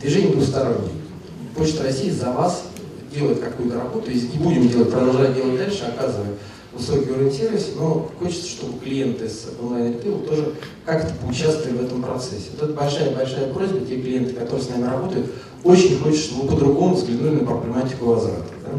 движение 0.00 0.32
двустороннее. 0.32 0.92
Почта 1.56 1.84
России 1.84 2.10
за 2.10 2.32
вас 2.32 2.64
делает 3.14 3.40
какую-то 3.40 3.76
работу, 3.76 4.10
и 4.10 4.18
будем 4.38 4.68
делать, 4.68 4.90
продолжать 4.90 5.34
делать 5.34 5.56
дальше, 5.56 5.84
оказывая 5.84 6.34
высокий 6.74 7.10
уровень 7.10 7.32
сервиса, 7.32 7.68
но 7.76 8.10
хочется, 8.18 8.48
чтобы 8.48 8.78
клиенты 8.80 9.26
с 9.26 9.46
онлайн-ритейла 9.58 10.18
тоже 10.18 10.52
как-то 10.84 11.14
поучаствовали 11.14 11.78
в 11.78 11.84
этом 11.84 12.02
процессе. 12.02 12.50
Вот 12.52 12.68
это 12.68 12.78
большая-большая 12.78 13.52
просьба, 13.54 13.80
те 13.80 13.98
клиенты, 13.98 14.34
которые 14.34 14.62
с 14.62 14.68
нами 14.68 14.84
работают, 14.84 15.26
очень 15.64 15.98
хочет, 15.98 16.20
чтобы 16.20 16.48
по-другому 16.48 16.94
взглянули 16.94 17.36
на 17.36 17.46
проблематику 17.46 18.04
возврата. 18.04 18.44
Да? 18.62 18.72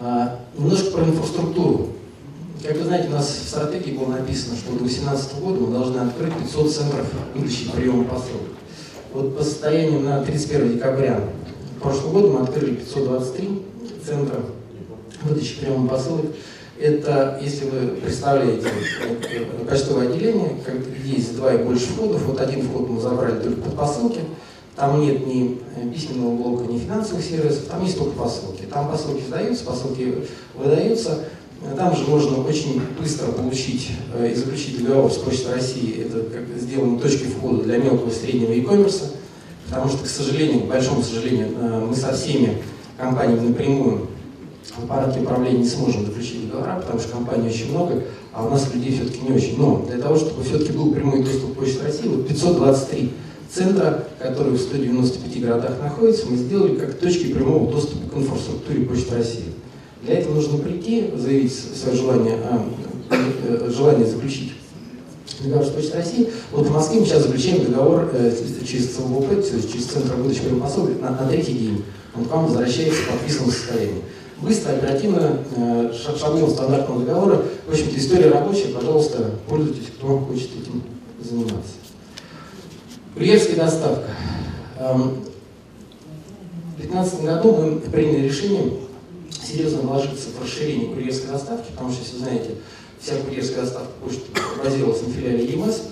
А, 0.00 0.40
немножко 0.56 0.90
про 0.90 1.04
инфраструктуру. 1.04 1.88
Как 2.62 2.76
вы 2.78 2.84
знаете, 2.84 3.08
у 3.08 3.12
нас 3.12 3.28
в 3.28 3.48
стратегии 3.48 3.96
было 3.96 4.08
написано, 4.08 4.56
что 4.56 4.72
до 4.72 4.78
2018 4.78 5.40
года 5.40 5.60
мы 5.60 5.72
должны 5.72 5.98
открыть 6.00 6.32
500 6.34 6.72
центров 6.72 7.06
выдачи 7.34 7.70
приема 7.70 8.04
посылок. 8.04 8.42
Вот 9.12 9.36
по 9.36 9.44
состоянию 9.44 10.00
на 10.00 10.22
31 10.22 10.74
декабря 10.74 11.20
прошлого 11.80 12.12
года 12.12 12.28
мы 12.28 12.40
открыли 12.40 12.76
523 12.76 13.62
центра 14.04 14.40
выдачи 15.22 15.60
приема 15.60 15.88
посылок. 15.88 16.26
Это, 16.78 17.38
если 17.40 17.68
вы 17.68 17.86
представляете 18.02 18.66
э, 18.66 19.64
почтовое 19.68 20.08
отделение, 20.08 20.56
как 20.66 20.74
есть 21.04 21.36
два 21.36 21.54
и 21.54 21.62
больше 21.62 21.86
входов, 21.86 22.22
вот 22.26 22.40
один 22.40 22.66
вход 22.66 22.88
мы 22.88 23.00
забрали 23.00 23.40
только 23.40 23.60
под 23.60 23.76
посылки, 23.76 24.20
там 24.76 25.00
нет 25.00 25.26
ни 25.26 25.58
э, 25.76 25.88
письменного 25.92 26.36
блока, 26.36 26.64
ни 26.64 26.78
финансовых 26.78 27.24
сервисов, 27.24 27.64
там 27.64 27.84
есть 27.84 27.96
только 27.98 28.12
посылки. 28.12 28.62
Там 28.62 28.90
посылки 28.90 29.22
сдаются, 29.26 29.64
посылки 29.64 30.26
выдаются, 30.54 31.20
там 31.76 31.96
же 31.96 32.04
можно 32.04 32.44
очень 32.44 32.82
быстро 33.00 33.32
получить 33.32 33.90
э, 34.14 34.32
и 34.32 34.34
заключить 34.34 34.84
договор 34.84 35.10
с 35.10 35.16
Почтой 35.16 35.54
России. 35.54 36.04
Это 36.04 36.24
как 36.24 36.42
сделано 36.58 36.98
точкой 36.98 37.26
входа 37.26 37.62
для 37.62 37.78
мелкого 37.78 38.08
и 38.08 38.12
среднего 38.12 38.52
e-commerce, 38.52 39.12
потому 39.68 39.88
что, 39.88 40.04
к 40.04 40.06
сожалению, 40.06 40.62
к 40.62 40.66
большому 40.66 41.02
сожалению, 41.02 41.48
э, 41.56 41.86
мы 41.88 41.94
со 41.94 42.12
всеми 42.12 42.58
компаниями 42.98 43.48
напрямую 43.48 44.08
в 44.76 44.84
аппарате 44.84 45.20
управления 45.20 45.58
не 45.58 45.68
сможем 45.68 46.04
заключить 46.04 46.48
договора, 46.48 46.80
потому 46.80 46.98
что 46.98 47.12
компаний 47.12 47.48
очень 47.48 47.70
много, 47.70 48.02
а 48.32 48.44
у 48.44 48.50
нас 48.50 48.72
людей 48.74 48.92
все-таки 48.92 49.20
не 49.20 49.36
очень. 49.36 49.58
Но 49.58 49.84
для 49.88 49.98
того, 49.98 50.16
чтобы 50.16 50.42
все-таки 50.42 50.72
был 50.72 50.92
прямой 50.92 51.22
доступ 51.22 51.54
к 51.54 51.58
Почте 51.58 51.82
России, 51.82 52.08
вот 52.08 52.26
523 52.26 53.12
центра, 53.54 54.04
которые 54.18 54.56
в 54.56 54.60
195 54.60 55.42
городах 55.42 55.72
находятся, 55.80 56.26
мы 56.26 56.36
сделали 56.36 56.74
как 56.76 56.94
точки 56.94 57.32
прямого 57.32 57.70
доступа 57.70 58.10
к 58.10 58.16
инфраструктуре 58.18 58.84
Почты 58.84 59.14
России. 59.14 59.44
Для 60.02 60.18
этого 60.18 60.34
нужно 60.34 60.58
прийти, 60.58 61.10
заявить 61.16 61.52
свое 61.54 61.96
желание, 61.96 62.38
а, 62.42 62.66
э, 63.10 63.70
желание 63.74 64.06
заключить 64.06 64.52
договор 65.42 65.66
с 65.66 65.70
Почтой 65.70 66.00
России. 66.00 66.28
Вот 66.52 66.66
в 66.66 66.72
Москве 66.72 67.00
мы 67.00 67.06
сейчас 67.06 67.22
заключаем 67.22 67.64
договор 67.64 68.10
э, 68.12 68.32
через 68.66 68.94
ЦВП, 68.94 69.42
через 69.72 69.84
Центр 69.86 70.14
выдачи 70.14 70.42
пособий 70.60 70.96
на, 71.00 71.10
на 71.10 71.28
третий 71.28 71.54
день. 71.54 71.84
Он 72.16 72.24
к 72.24 72.30
вам 72.30 72.46
возвращается 72.46 73.02
в 73.02 73.08
подписанном 73.08 73.50
состоянии. 73.50 74.02
Быстро, 74.40 74.72
оперативно, 74.72 75.38
э, 75.56 75.92
шаблон 76.18 76.50
стандартного 76.50 77.04
договора. 77.04 77.42
В 77.66 77.70
общем-то, 77.70 77.98
история 77.98 78.30
рабочая, 78.30 78.68
пожалуйста, 78.68 79.30
пользуйтесь, 79.48 79.88
кто 79.96 80.18
хочет 80.18 80.50
этим 80.60 80.82
заниматься. 81.22 81.83
Курьерская 83.14 83.54
доставка. 83.54 84.10
Эм, 84.80 85.22
в 86.74 86.80
2015 86.80 87.22
году 87.22 87.52
мы 87.52 87.78
приняли 87.78 88.26
решение 88.26 88.72
серьезно 89.30 89.82
вложиться 89.82 90.30
в 90.30 90.42
расширение 90.42 90.88
курьерской 90.88 91.30
доставки, 91.30 91.70
потому 91.70 91.92
что, 91.92 92.02
если 92.02 92.16
знаете, 92.18 92.50
вся 93.00 93.14
курьерская 93.18 93.60
доставка 93.60 93.92
почты 94.02 94.22
базировалась 94.62 95.02
на 95.02 95.12
филиале 95.12 95.44
ЕМС. 95.44 95.82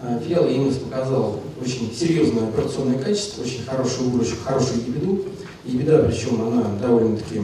А, 0.00 0.18
филиал 0.18 0.48
ЕМС 0.48 0.76
показал 0.76 1.40
очень 1.60 1.92
серьезное 1.94 2.48
операционное 2.48 2.98
качество, 2.98 3.42
очень 3.42 3.64
хорошую 3.64 4.08
выручку, 4.08 4.42
хорошую 4.42 4.78
ебеду. 4.78 5.26
Ебеда, 5.66 6.04
причем 6.04 6.40
она 6.40 6.64
довольно-таки 6.80 7.42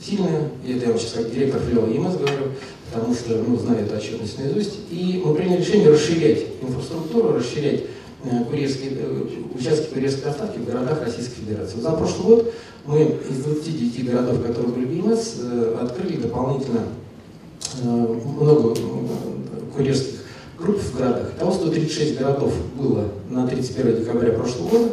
сильная, 0.00 0.48
и 0.64 0.74
это 0.74 0.86
я 0.86 0.90
вам 0.92 1.00
сейчас 1.00 1.14
как 1.14 1.34
директор 1.34 1.60
филиала 1.60 1.88
ЕМС 1.88 2.14
говорю, 2.14 2.52
потому 2.92 3.14
что 3.14 3.34
ну, 3.36 3.56
знаю 3.56 3.84
эту 3.84 3.96
отчетность 3.96 4.38
наизусть. 4.38 4.78
И 4.92 5.20
мы 5.24 5.34
приняли 5.34 5.60
решение 5.60 5.90
расширять 5.90 6.44
инфраструктуру, 6.62 7.32
расширять 7.32 7.80
э, 7.80 7.99
курьерские, 8.48 8.92
э, 8.96 9.22
участки 9.54 9.92
курьерской 9.92 10.24
доставки 10.24 10.58
в 10.58 10.66
городах 10.66 11.02
Российской 11.02 11.36
Федерации. 11.36 11.80
За 11.80 11.92
прошлый 11.92 12.36
год 12.36 12.54
мы 12.84 13.18
из 13.30 13.44
29 13.44 14.10
городов, 14.10 14.42
которые 14.42 14.72
были 14.72 14.96
ЕМС, 14.96 15.36
э, 15.40 15.78
открыли 15.80 16.16
дополнительно 16.16 16.82
э, 17.82 17.86
много 17.86 18.74
курьерских 19.74 20.20
групп 20.58 20.78
в 20.78 20.96
городах. 20.96 21.30
Того 21.38 21.52
136 21.52 22.18
городов 22.18 22.52
было 22.76 23.08
на 23.30 23.46
31 23.46 24.00
декабря 24.00 24.32
прошлого 24.32 24.68
года. 24.68 24.88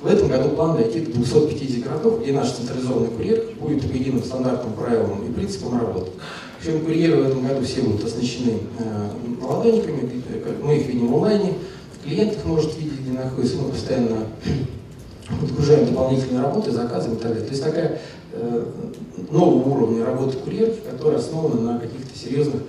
В 0.00 0.06
этом 0.06 0.28
году 0.28 0.50
план 0.50 0.76
дойти 0.76 1.00
до 1.00 1.12
250 1.12 1.84
городов, 1.84 2.22
где 2.22 2.32
наш 2.32 2.52
централизованный 2.52 3.08
курьер 3.08 3.44
будет 3.60 3.82
по 3.82 3.94
единым 3.94 4.24
стандартным 4.24 4.72
правилам 4.72 5.28
и 5.28 5.32
принципам 5.32 5.78
работать. 5.78 6.14
Причем 6.58 6.80
курьеры 6.80 7.22
в 7.22 7.28
этом 7.28 7.46
году 7.46 7.64
все 7.64 7.82
будут 7.82 8.06
оснащены 8.06 8.60
э, 8.78 9.08
ладониками, 9.42 10.22
мы 10.62 10.76
их 10.76 10.86
видим 10.86 11.08
в 11.08 11.16
онлайне, 11.16 11.54
клиент 12.02 12.32
их 12.34 12.44
может 12.44 12.76
видеть, 12.78 13.00
где 13.00 13.12
находится, 13.12 13.56
мы 13.56 13.70
постоянно 13.70 14.26
подгружаем 15.40 15.86
дополнительные 15.86 16.42
работы, 16.42 16.70
заказываем 16.70 17.18
и 17.18 17.20
так 17.20 17.32
далее. 17.32 17.46
То 17.46 17.50
есть 17.50 17.64
такая 17.64 18.00
э, 18.32 18.64
нового 19.30 19.68
уровня 19.68 20.04
работы 20.04 20.38
курьерки, 20.38 20.80
которая 20.90 21.18
основана 21.18 21.60
на 21.60 21.78
каких-то 21.78 22.18
серьезных 22.18 22.62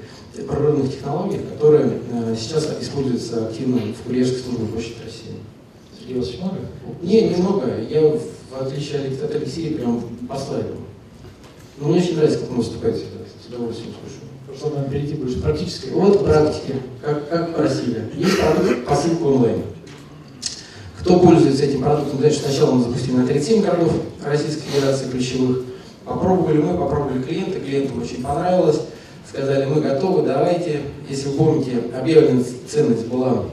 прорывных 0.47 0.91
технологиях, 0.91 1.41
которые 1.53 1.99
э, 2.11 2.35
сейчас 2.39 2.69
используются 2.79 3.47
активно 3.47 3.77
в 3.93 4.07
курьерской 4.07 4.39
службе 4.39 4.65
Почты 4.67 5.03
России. 5.03 5.35
Сергей 5.99 6.17
Васильевич, 6.17 6.41
много? 6.41 6.57
Не, 7.01 7.29
немного. 7.29 7.81
Я, 7.89 8.01
в 8.01 8.61
отличие 8.61 9.01
от 9.23 9.35
Алексея, 9.35 9.77
прям 9.77 10.01
пославил. 10.27 10.77
Но 11.81 11.87
мне 11.87 11.99
очень 11.99 12.15
нравится, 12.15 12.39
как 12.39 12.51
он 12.51 12.57
выступает 12.57 12.95
всегда. 12.95 13.17
С 13.43 13.47
удовольствием 13.47 13.93
слушаю. 13.99 14.55
Что 14.55 14.69
нам 14.79 14.89
перейти 14.89 15.15
больше 15.15 15.41
практически? 15.41 15.89
Вот 15.89 16.19
к 16.19 16.23
практике, 16.23 16.75
как, 17.03 17.27
как 17.29 17.55
просили. 17.55 18.03
Есть 18.15 18.39
продукт 18.39 18.85
посылка 18.85 19.23
онлайн. 19.23 19.63
Кто 20.99 21.19
пользуется 21.19 21.63
этим 21.63 21.81
продуктом, 21.81 22.19
знает, 22.19 22.35
что 22.35 22.49
сначала 22.49 22.73
мы 22.73 22.83
запустили 22.83 23.15
на 23.15 23.25
37 23.25 23.63
городов 23.63 23.93
Российской 24.23 24.61
Федерации 24.69 25.09
ключевых. 25.09 25.63
Попробовали 26.05 26.59
мы, 26.59 26.77
попробовали 26.77 27.23
клиенты, 27.23 27.59
клиентам 27.59 28.03
очень 28.03 28.21
понравилось. 28.21 28.81
Сказали, 29.27 29.65
мы 29.65 29.81
готовы, 29.81 30.27
давайте. 30.27 30.81
Если 31.09 31.29
вы 31.29 31.37
помните, 31.37 31.81
объявленная 31.99 32.43
ценность 32.69 33.07
была 33.07 33.45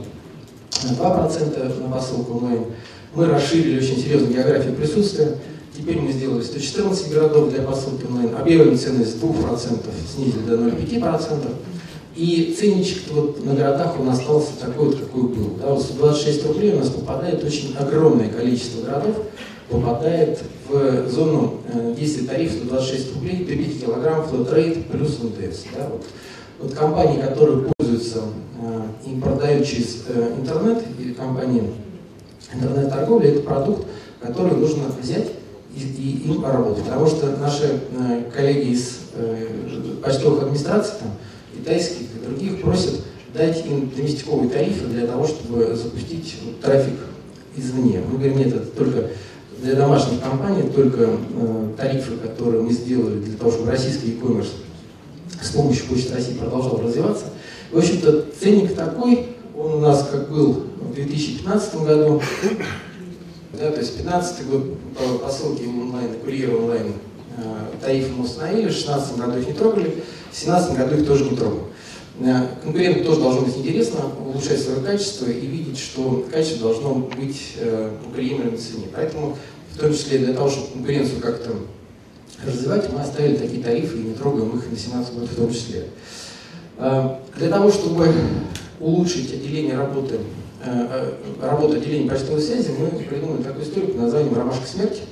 2% 0.73 1.83
на 1.83 1.91
посылку 1.91 2.39
онлайн. 2.39 2.67
Мы 3.15 3.27
расширили 3.27 3.79
очень 3.79 3.97
серьезно 3.97 4.27
географию 4.27 4.75
присутствия. 4.75 5.39
Теперь 5.79 6.01
мы 6.01 6.11
сделали 6.11 6.43
114 6.43 7.13
городов 7.13 7.51
для 7.53 7.63
посылки 7.63 8.05
онлайн. 8.05 8.35
Объявленную 8.37 8.77
ценность 8.77 9.13
с 9.13 9.23
2% 9.23 9.79
снизили 10.13 10.41
до 10.41 10.57
0,5%. 10.57 11.53
И 12.17 12.57
ценничек 12.59 13.03
вот 13.13 13.45
на 13.45 13.55
городах 13.55 13.95
он 14.01 14.09
остался 14.09 14.51
такой 14.61 14.93
какой 14.97 15.23
был. 15.23 15.51
Да, 15.61 15.69
вот 15.69 15.81
126 15.81 16.47
рублей 16.49 16.73
у 16.75 16.79
нас 16.81 16.89
попадает 16.89 17.45
очень 17.45 17.77
огромное 17.77 18.29
количество 18.29 18.83
городов, 18.83 19.19
попадает 19.71 20.41
в 20.69 21.09
зону 21.09 21.61
действия 21.97 22.27
тарифа 22.27 22.57
126 22.57 23.15
рублей 23.15 23.45
до 23.45 23.57
5 23.57 23.81
килограмм 23.81 24.27
flat 24.27 24.56
rate 24.56 24.85
плюс 24.87 25.21
НДС. 25.23 25.63
Да, 25.77 25.89
вот. 25.93 26.05
Вот 26.61 26.75
компании, 26.75 27.21
которые 27.21 27.69
пользуются 27.79 28.23
и 29.07 29.21
продают 29.21 29.65
через 29.65 30.03
интернет, 30.37 30.83
и 30.99 31.13
компании 31.13 31.71
интернет-торговли, 32.53 33.29
это 33.29 33.43
продукт, 33.43 33.87
который 34.21 34.57
нужно 34.57 34.87
взять 35.01 35.29
и, 35.75 35.81
и 35.81 36.29
им 36.29 36.43
поработать. 36.43 36.85
Потому 36.85 37.07
что 37.07 37.37
наши 37.37 37.81
коллеги 38.35 38.71
из 38.71 38.99
почтовых 40.03 40.43
администраций, 40.43 40.95
там, 41.01 41.11
китайских 41.57 42.07
и 42.17 42.25
других, 42.25 42.63
просят 42.63 43.01
дать 43.35 43.65
им 43.67 43.91
доместиковые 43.95 44.51
тарифы 44.51 44.87
для 44.87 45.07
того, 45.07 45.27
чтобы 45.27 45.75
запустить 45.77 46.37
трафик 46.63 46.95
извне. 47.57 48.03
Мы 48.11 48.19
говорим, 48.19 48.39
нет, 48.39 48.49
это 48.49 48.67
только 48.67 49.11
для 49.63 49.75
домашних 49.75 50.21
компаний, 50.23 50.71
только 50.75 51.11
э, 51.11 51.69
тарифы, 51.77 52.17
которые 52.17 52.63
мы 52.63 52.73
сделали 52.73 53.19
для 53.19 53.37
того, 53.37 53.51
чтобы 53.51 53.71
российский 53.71 54.13
e-commerce 54.13 54.49
с 55.41 55.51
помощью 55.51 55.87
Почты 55.87 56.15
России 56.15 56.35
продолжал 56.35 56.81
развиваться. 56.81 57.27
В 57.71 57.79
общем-то, 57.79 58.27
ценник 58.41 58.75
такой, 58.75 59.27
он 59.57 59.75
у 59.75 59.81
нас 59.81 60.09
как 60.11 60.31
был 60.31 60.65
в 60.81 60.95
2015 60.95 61.75
году, 61.83 62.23
да, 63.59 63.73
то 63.73 63.81
есть 63.81 63.97
2015 63.97 64.47
год 64.47 64.79
по, 64.95 65.19
по 65.19 65.31
ссылке 65.31 65.67
онлайн, 65.67 66.15
курьер 66.25 66.55
онлайн, 66.55 66.93
э, 67.37 67.43
тарифы 67.81 68.13
мы 68.17 68.25
установили, 68.25 68.69
в 68.69 68.73
2016 68.73 69.17
году 69.17 69.39
их 69.39 69.47
не 69.49 69.53
трогали, 69.53 69.89
в 70.31 70.41
2017 70.41 70.77
году 70.77 70.95
их 70.97 71.07
тоже 71.07 71.25
не 71.25 71.37
трогаем. 71.37 71.65
Э, 72.21 72.47
конкуренту 72.63 73.05
тоже 73.05 73.21
должно 73.21 73.43
быть 73.43 73.57
интересно 73.57 74.01
улучшать 74.25 74.61
свое 74.61 74.81
качество 74.81 75.27
и 75.27 75.47
видеть, 75.47 75.79
что 75.79 76.27
качество 76.31 76.71
должно 76.71 76.95
быть 76.95 77.55
э, 77.59 77.91
приемлемо 78.15 78.57
цене. 78.57 78.87
Поэтому, 78.95 79.37
в 79.73 79.79
том 79.79 79.93
числе 79.93 80.19
для 80.19 80.35
того, 80.35 80.51
чтобы 80.51 80.73
конкуренцию 80.75 81.21
как-то 81.21 81.51
развивать, 82.45 82.93
мы 82.93 83.01
оставили 83.01 83.37
такие 83.37 83.63
тарифы 83.63 83.99
и 83.99 84.03
не 84.03 84.15
трогаем 84.15 84.49
их 84.51 84.65
на 84.65 84.71
2017 84.71 85.15
год 85.15 85.29
в 85.29 85.37
том 85.37 85.53
числе. 85.53 85.85
Э, 86.77 87.17
для 87.37 87.49
того, 87.49 87.73
чтобы 87.73 88.13
улучшить 88.81 89.33
отделение 89.33 89.77
работы, 89.77 90.19
работу 91.41 91.77
отделения 91.77 92.11
почтовой 92.11 92.41
связи, 92.41 92.71
мы 92.79 92.89
придумали 93.05 93.43
такую 93.43 93.65
историю 93.65 93.93
под 93.93 94.03
названием 94.03 94.35
«Ромашка 94.35 94.67
смерти». 94.67 95.03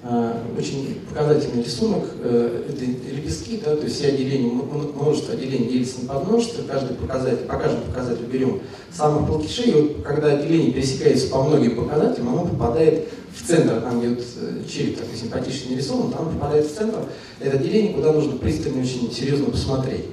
А, 0.00 0.40
очень 0.56 1.00
показательный 1.08 1.64
рисунок. 1.64 2.04
Э, 2.22 2.66
это 2.68 2.84
лепестки, 2.84 3.60
да, 3.64 3.74
то 3.74 3.82
есть 3.82 3.96
все 3.96 4.08
отделения, 4.08 4.48
множество 4.48 5.34
отделений 5.34 5.68
делится 5.68 6.02
на 6.02 6.14
подмножество, 6.14 6.62
каждый 6.62 6.96
показатель, 6.96 7.46
по 7.46 7.56
каждому 7.56 7.84
показателю 7.86 8.26
берем 8.28 8.60
самых 8.92 9.26
плохишей, 9.26 9.64
и 9.64 9.72
вот 9.72 10.02
когда 10.04 10.34
отделение 10.34 10.72
пересекается 10.72 11.28
по 11.28 11.42
многим 11.42 11.74
показателям, 11.74 12.28
оно 12.28 12.46
попадает 12.46 13.08
в 13.34 13.44
центр, 13.44 13.80
там 13.80 13.98
где 13.98 14.10
вот 14.10 14.20
э, 14.20 14.62
череп 14.68 14.98
такой 14.98 15.16
симпатичный 15.16 15.72
нарисован, 15.72 16.12
там 16.12 16.32
попадает 16.32 16.66
в 16.66 16.74
центр, 16.74 17.00
это 17.40 17.56
отделение, 17.56 17.92
куда 17.92 18.12
нужно 18.12 18.38
пристально 18.38 18.82
очень 18.82 19.10
серьезно 19.12 19.50
посмотреть. 19.50 20.04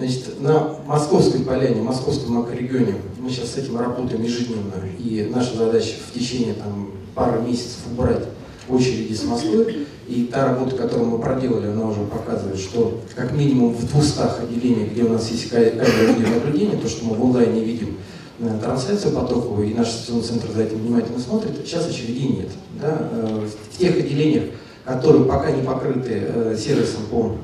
Значит, 0.00 0.40
на 0.40 0.76
Московской 0.86 1.40
поляне, 1.40 1.82
Московском 1.82 2.32
макрорегионе 2.32 2.94
мы 3.18 3.28
сейчас 3.28 3.50
с 3.50 3.56
этим 3.58 3.78
работаем 3.78 4.22
ежедневно, 4.22 4.72
и 4.98 5.28
наша 5.30 5.54
задача 5.58 5.96
в 6.08 6.18
течение 6.18 6.54
там, 6.54 6.92
пары 7.14 7.42
месяцев 7.42 7.80
убрать 7.92 8.24
очереди 8.66 9.12
с 9.12 9.24
Москвы. 9.24 9.86
И 10.08 10.24
та 10.32 10.46
работа, 10.46 10.74
которую 10.74 11.10
мы 11.10 11.18
проделали, 11.18 11.66
она 11.66 11.84
уже 11.86 12.00
показывает, 12.00 12.58
что 12.58 12.98
как 13.14 13.32
минимум 13.32 13.74
в 13.74 13.92
200 13.92 14.42
отделениях, 14.42 14.92
где 14.92 15.02
у 15.02 15.10
нас 15.10 15.30
есть 15.30 15.50
камеры 15.50 16.14
видеонаблюдения, 16.16 16.78
то, 16.78 16.88
что 16.88 17.04
мы 17.04 17.16
в 17.16 17.22
онлайне 17.22 17.62
видим 17.62 17.98
э, 18.38 18.58
трансляцию 18.60 19.14
потоковую, 19.14 19.70
и 19.70 19.74
наш 19.74 19.88
сессионный 19.90 20.22
центр 20.22 20.50
за 20.50 20.62
этим 20.62 20.78
внимательно 20.78 21.18
смотрит, 21.18 21.52
сейчас 21.64 21.86
очередей 21.86 22.28
нет. 22.28 22.48
Да? 22.80 23.10
Э, 23.12 23.46
в 23.70 23.78
тех 23.78 23.98
отделениях, 23.98 24.44
которые 24.82 25.26
пока 25.26 25.50
не 25.50 25.62
покрыты 25.62 26.22
э, 26.26 26.56
сервисом 26.58 27.02
по 27.10 27.36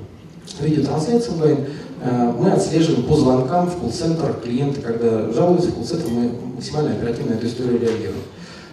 видеотрансляции 0.60 1.32
онлайн, 1.32 1.58
мы 2.02 2.50
отслеживаем 2.50 3.04
по 3.04 3.16
звонкам 3.16 3.70
в 3.70 3.80
колл-центр 3.80 4.34
клиенты, 4.42 4.80
когда 4.80 5.32
жалуются 5.32 5.70
в 5.70 5.74
колл-центр, 5.74 6.06
мы 6.10 6.30
максимально 6.54 6.92
оперативно 6.92 7.32
на 7.32 7.38
эту 7.38 7.46
историю 7.46 7.80
реагируем. 7.80 8.22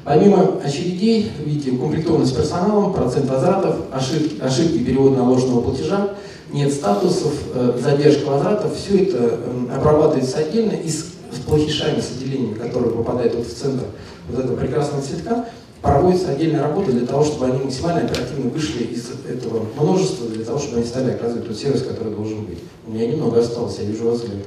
Помимо 0.04 0.60
очередей, 0.62 1.32
видите, 1.46 1.72
укомплектованность 1.72 2.36
персоналом, 2.36 2.94
процент 2.94 3.30
возвратов, 3.30 3.78
ошибки, 3.92 4.42
ошибки 4.42 4.80
перевода 4.80 5.18
наложенного 5.18 5.62
платежа, 5.62 6.10
нет 6.52 6.74
статусов, 6.74 7.34
э, 7.54 7.80
задержка 7.82 8.28
возвратов, 8.28 8.76
все 8.76 9.04
это 9.04 9.18
э, 9.18 9.76
обрабатывается 9.76 10.40
отдельно 10.40 10.74
и 10.74 10.90
с, 10.90 11.06
с 11.32 11.40
плохишами, 11.48 12.02
с 12.02 12.12
отделениями, 12.12 12.56
которые 12.56 12.92
попадают 12.92 13.34
вот 13.36 13.48
в 13.48 13.54
центр 13.54 13.86
вот 14.30 14.44
этого 14.44 14.58
прекрасного 14.58 15.02
цветка, 15.02 15.46
проводится 15.84 16.32
отдельная 16.32 16.64
работа 16.64 16.92
для 16.92 17.06
того, 17.06 17.24
чтобы 17.24 17.46
они 17.46 17.66
максимально 17.66 18.10
оперативно 18.10 18.50
вышли 18.50 18.86
из 18.86 19.12
этого 19.30 19.66
множества, 19.80 20.28
для 20.30 20.44
того, 20.44 20.58
чтобы 20.58 20.78
они 20.78 20.86
стали 20.86 21.12
оказывать 21.12 21.46
тот 21.46 21.58
сервис, 21.58 21.84
который 21.84 22.16
должен 22.16 22.46
быть. 22.46 22.60
У 22.88 22.92
меня 22.92 23.06
немного 23.06 23.40
осталось, 23.40 23.78
я 23.80 23.86
вижу 23.86 24.06
вас 24.06 24.22
взгляд 24.22 24.40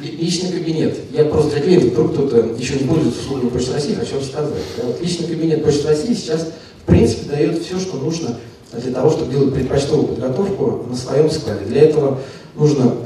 личный 0.00 0.52
кабинет. 0.52 0.96
Я 1.12 1.24
просто 1.24 1.52
для 1.52 1.60
клиентов, 1.60 1.92
вдруг 1.92 2.12
кто-то 2.12 2.36
еще 2.58 2.74
не 2.78 2.86
пользуется 2.86 3.20
услугами 3.20 3.48
Почты 3.50 3.72
России, 3.72 3.94
хочу 3.94 4.18
рассказать. 4.18 4.52
Да, 4.76 4.86
вот 4.86 5.00
личный 5.00 5.26
кабинет 5.26 5.64
Почты 5.64 5.88
России 5.88 6.14
сейчас, 6.14 6.48
в 6.82 6.86
принципе, 6.86 7.30
дает 7.30 7.62
все, 7.62 7.78
что 7.78 7.96
нужно 7.96 8.36
для 8.72 8.92
того, 8.92 9.10
чтобы 9.10 9.32
делать 9.32 9.54
предпочтовую 9.54 10.08
подготовку 10.08 10.84
на 10.88 10.96
своем 10.96 11.30
складе. 11.30 11.64
Для 11.66 11.82
этого 11.82 12.18
нужно 12.56 12.96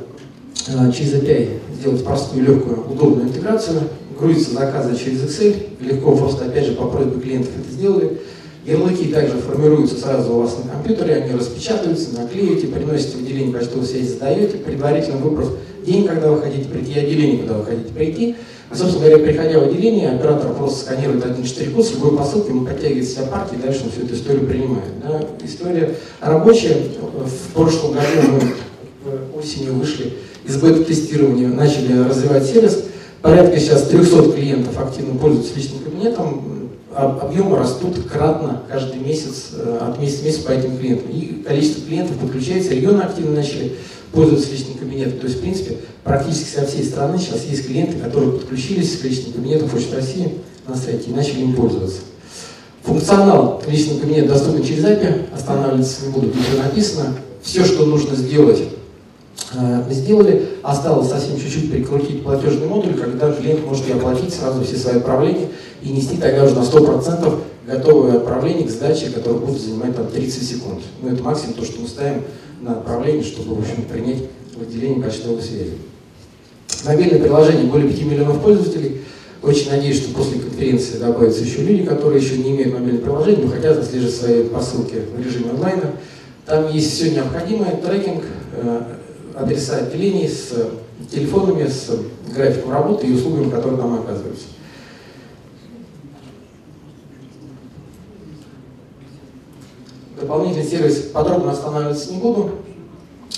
э, 0.67 0.93
через 0.93 1.15
API 1.15 1.61
сделать 1.79 2.05
простую, 2.05 2.45
легкую, 2.45 2.91
удобную 2.91 3.29
интеграцию, 3.29 3.83
грузится 4.19 4.55
заказы 4.55 4.97
через 4.97 5.23
Excel, 5.23 5.57
легко, 5.81 6.17
просто 6.17 6.47
опять 6.47 6.67
же 6.67 6.73
по 6.73 6.87
просьбе 6.87 7.21
клиентов 7.21 7.53
это 7.59 7.73
сделали. 7.73 8.19
Ярлыки 8.67 9.07
также 9.07 9.39
формируются 9.39 9.99
сразу 9.99 10.35
у 10.35 10.41
вас 10.41 10.59
на 10.63 10.71
компьютере, 10.71 11.15
они 11.15 11.33
распечатываются, 11.33 12.15
наклеиваете, 12.15 12.67
приносите 12.67 13.17
в 13.17 13.21
отделение 13.21 13.55
почтовой 13.55 13.87
связи, 13.87 14.09
сдаете, 14.09 14.59
предварительно 14.59 15.17
выбрав 15.17 15.53
день, 15.87 16.07
когда 16.07 16.31
вы 16.31 16.43
хотите 16.43 16.69
прийти, 16.69 16.99
отделение, 16.99 17.39
куда 17.39 17.55
вы 17.55 17.65
хотите 17.65 17.95
прийти. 17.95 18.37
И, 18.71 18.75
собственно 18.75 19.07
говоря, 19.07 19.25
приходя 19.25 19.61
в 19.61 19.69
отделение, 19.69 20.11
оператор 20.11 20.53
просто 20.53 20.81
сканирует 20.81 21.25
один 21.25 21.47
штрих-код 21.47 21.87
с 21.87 21.93
любой 21.93 22.19
посылкой, 22.19 22.51
ему 22.51 22.67
подтягивает 22.67 23.09
себя 23.09 23.23
партии, 23.23 23.57
и 23.59 23.63
дальше 23.63 23.85
он 23.85 23.91
всю 23.91 24.03
эту 24.03 24.15
историю 24.15 24.47
принимает. 24.47 24.91
Да. 25.03 25.25
История 25.43 25.95
рабочая. 26.21 26.77
В 27.25 27.55
прошлом 27.55 27.93
году 27.93 28.45
мы 29.05 29.41
осенью 29.41 29.75
вышли 29.75 30.13
из 30.47 30.57
бета-тестирования, 30.59 31.49
начали 31.49 31.99
развивать 32.07 32.45
сервис. 32.45 32.85
Порядка 33.23 33.59
сейчас 33.59 33.89
300 33.89 34.33
клиентов 34.33 34.79
активно 34.79 35.19
пользуются 35.19 35.55
личным 35.57 35.81
кабинетом. 35.81 36.71
Объемы 36.95 37.57
растут 37.57 38.09
кратно 38.11 38.63
каждый 38.69 39.01
месяц, 39.01 39.51
э, 39.53 39.79
от 39.81 40.01
месяца 40.01 40.23
в 40.23 40.25
месяц 40.25 40.39
по 40.39 40.51
этим 40.51 40.79
клиентам. 40.79 41.11
И 41.11 41.43
количество 41.47 41.85
клиентов 41.85 42.17
подключается, 42.17 42.75
регионы 42.75 43.03
активно 43.03 43.37
начали 43.37 43.77
пользуются 44.13 44.51
личным 44.51 44.79
кабинетом. 44.79 45.19
То 45.19 45.27
есть, 45.27 45.39
в 45.39 45.41
принципе, 45.41 45.77
практически 46.03 46.57
со 46.57 46.67
всей 46.67 46.85
страны 46.85 47.19
сейчас 47.19 47.45
есть 47.45 47.67
клиенты, 47.67 47.99
которые 47.99 48.33
подключились 48.33 48.99
к 48.99 49.05
личному 49.05 49.35
кабинету 49.35 49.67
Почты 49.67 49.97
России 49.97 50.35
на 50.67 50.75
сайте 50.75 51.11
и 51.11 51.15
начали 51.15 51.43
им 51.43 51.55
пользоваться. 51.55 51.99
Функционал 52.83 53.63
личного 53.69 54.01
кабинета 54.01 54.29
доступен 54.29 54.65
через 54.65 54.85
API, 54.85 55.35
останавливаться 55.35 56.07
не 56.07 56.13
буду, 56.13 56.29
уже 56.29 56.63
написано. 56.63 57.15
Все, 57.43 57.65
что 57.65 57.85
нужно 57.85 58.17
сделать, 58.17 58.63
сделали. 59.91 60.49
Осталось 60.63 61.09
совсем 61.09 61.39
чуть-чуть 61.39 61.71
прикрутить 61.71 62.23
платежный 62.23 62.67
модуль, 62.67 62.95
когда 62.95 63.33
клиент 63.33 63.67
может 63.67 63.89
и 63.89 63.93
оплатить 63.93 64.35
сразу 64.35 64.63
все 64.63 64.77
свои 64.77 64.97
отправления 64.97 65.49
и 65.83 65.91
нести 65.91 66.17
тогда 66.17 66.45
уже 66.45 66.55
на 66.55 66.61
100% 66.61 67.41
готовое 67.67 68.17
отправление 68.17 68.67
к 68.67 68.71
сдаче, 68.71 69.11
которое 69.11 69.39
будет 69.39 69.61
занимать 69.61 69.95
там 69.95 70.07
30 70.07 70.49
секунд. 70.49 70.81
Ну, 71.03 71.11
это 71.11 71.23
максимум 71.23 71.55
то, 71.55 71.65
что 71.65 71.81
мы 71.81 71.89
ставим 71.89 72.23
на 72.61 72.73
отправление, 72.73 73.23
чтобы, 73.23 73.55
в 73.55 73.61
общем, 73.61 73.83
принять 73.83 74.25
в 74.57 74.63
отделении 74.63 75.01
почтовой 75.01 75.43
связи. 75.43 75.75
Мобильное 76.85 77.21
приложение 77.21 77.71
более 77.71 77.91
5 77.91 78.03
миллионов 78.03 78.43
пользователей. 78.43 79.03
Очень 79.43 79.71
надеюсь, 79.71 79.99
что 79.99 80.15
после 80.15 80.41
конференции 80.41 80.99
добавятся 80.99 81.45
еще 81.45 81.63
люди, 81.63 81.85
которые 81.85 82.21
еще 82.23 82.39
не 82.39 82.51
имеют 82.51 82.75
мобильное 82.75 83.01
приложение, 83.01 83.45
но 83.45 83.53
хотят 83.53 83.79
отслеживать 83.79 84.15
свои 84.15 84.43
посылки 84.45 84.97
в 85.15 85.25
режиме 85.25 85.51
онлайна. 85.51 85.93
Там 86.45 86.73
есть 86.73 86.93
все 86.93 87.11
необходимое, 87.11 87.77
трекинг, 87.77 88.25
э, 88.55 88.83
адреса 89.39 89.77
отделений 89.79 90.29
с 90.29 90.53
телефонами, 91.11 91.67
с 91.67 91.91
графиком 92.35 92.73
работы 92.73 93.07
и 93.07 93.15
услугами, 93.15 93.51
которые 93.51 93.79
там 93.79 94.01
оказываются. 94.01 94.47
дополнительный 100.29 100.67
сервис 100.67 100.97
подробно 101.13 101.53
останавливаться 101.53 102.13
не 102.13 102.19
буду. 102.19 102.51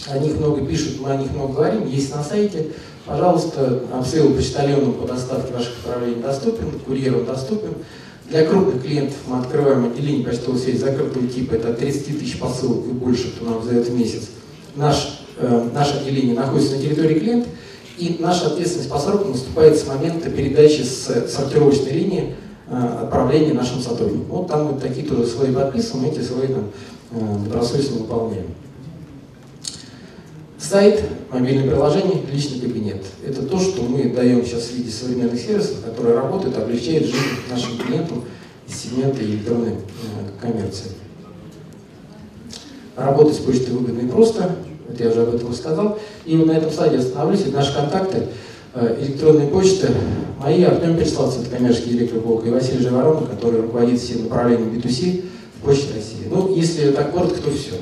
О 0.08 0.18
них 0.18 0.38
много 0.38 0.64
пишут, 0.66 1.00
мы 1.00 1.10
о 1.10 1.16
них 1.16 1.30
много 1.32 1.54
говорим, 1.54 1.86
есть 1.86 2.14
на 2.14 2.22
сайте. 2.22 2.68
Пожалуйста, 3.06 3.82
обстрел 3.92 4.34
почтальоном 4.34 4.94
по 4.94 5.06
доставке 5.06 5.52
ваших 5.52 5.78
отправлений 5.78 6.22
доступен, 6.22 6.70
курьером 6.84 7.26
доступен. 7.26 7.74
Для 8.28 8.44
крупных 8.44 8.82
клиентов 8.82 9.16
мы 9.26 9.38
открываем 9.38 9.86
отделение 9.86 10.24
почтовой 10.24 10.58
связи 10.58 10.78
закрытого 10.78 11.26
типа, 11.26 11.54
это 11.54 11.70
от 11.70 11.78
30 11.78 12.18
тысяч 12.18 12.38
посылок 12.38 12.86
и 12.86 12.90
больше, 12.90 13.30
кто 13.30 13.44
нам 13.44 13.62
за 13.62 13.72
этот 13.72 13.92
месяц. 13.92 14.28
Наш, 14.76 15.19
э, 15.40 15.68
наше 15.74 15.98
отделение 15.98 16.34
находится 16.34 16.76
на 16.76 16.82
территории 16.82 17.18
клиента, 17.18 17.48
и 17.98 18.16
наша 18.18 18.46
ответственность 18.46 18.90
по 18.90 18.98
сроку 18.98 19.28
наступает 19.28 19.78
с 19.78 19.86
момента 19.86 20.30
передачи 20.30 20.82
с 20.82 21.28
сортировочной 21.28 21.92
линии 21.92 22.34
Э, 22.72 23.02
отправления 23.02 23.52
нашим 23.52 23.80
сотрудникам. 23.80 24.26
Вот 24.28 24.46
там 24.46 24.68
вот 24.68 24.80
такие 24.80 25.04
тоже 25.04 25.26
свои 25.26 25.52
подписываем, 25.52 26.08
эти 26.08 26.20
свои 26.20 26.46
там 26.46 26.70
э, 27.10 27.38
добросовестно 27.44 27.98
выполняем. 27.98 28.46
сайт, 30.56 31.02
мобильное 31.32 31.68
приложение, 31.68 32.22
личный 32.32 32.60
кабинет. 32.60 33.04
Это 33.26 33.42
то, 33.42 33.58
что 33.58 33.82
мы 33.82 34.10
даем 34.10 34.46
сейчас 34.46 34.66
в 34.68 34.74
виде 34.76 34.88
современных 34.88 35.40
сервисов, 35.40 35.84
которые 35.84 36.14
работают, 36.14 36.56
облегчают 36.58 37.06
жизнь 37.06 37.18
нашим 37.50 37.76
клиентам 37.76 38.22
из 38.68 38.76
сегмента 38.76 39.20
электронной 39.20 39.72
э, 39.72 40.40
коммерции. 40.40 40.92
Работать 42.94 43.34
с 43.34 43.38
почтой 43.38 43.74
выгодно 43.74 44.06
и 44.06 44.08
просто, 44.08 44.54
это 44.92 45.04
я 45.04 45.10
уже 45.10 45.22
об 45.22 45.34
этом 45.34 45.52
сказал. 45.54 45.98
И 46.24 46.36
вот 46.36 46.46
на 46.46 46.52
этом 46.52 46.70
слайде 46.70 46.98
остановлюсь, 46.98 47.42
это 47.42 47.52
наши 47.52 47.74
контакты, 47.74 48.26
э, 48.74 48.96
электронные 49.00 49.48
почты, 49.48 49.88
мои, 50.38 50.62
Артем 50.62 50.96
Переславцев, 50.96 51.42
это 51.42 51.56
коммерческий 51.56 51.90
директор 51.90 52.20
Волга, 52.20 52.48
и 52.48 52.50
Василий 52.50 52.82
Живоронов, 52.82 53.28
который 53.28 53.60
руководит 53.60 54.00
всем 54.00 54.24
направлением 54.24 54.72
B2C 54.72 55.24
в 55.56 55.64
Почте 55.64 55.94
России. 55.94 56.28
Ну, 56.30 56.54
если 56.54 56.90
так 56.92 57.12
коротко, 57.12 57.40
то 57.40 57.50
все. 57.50 57.72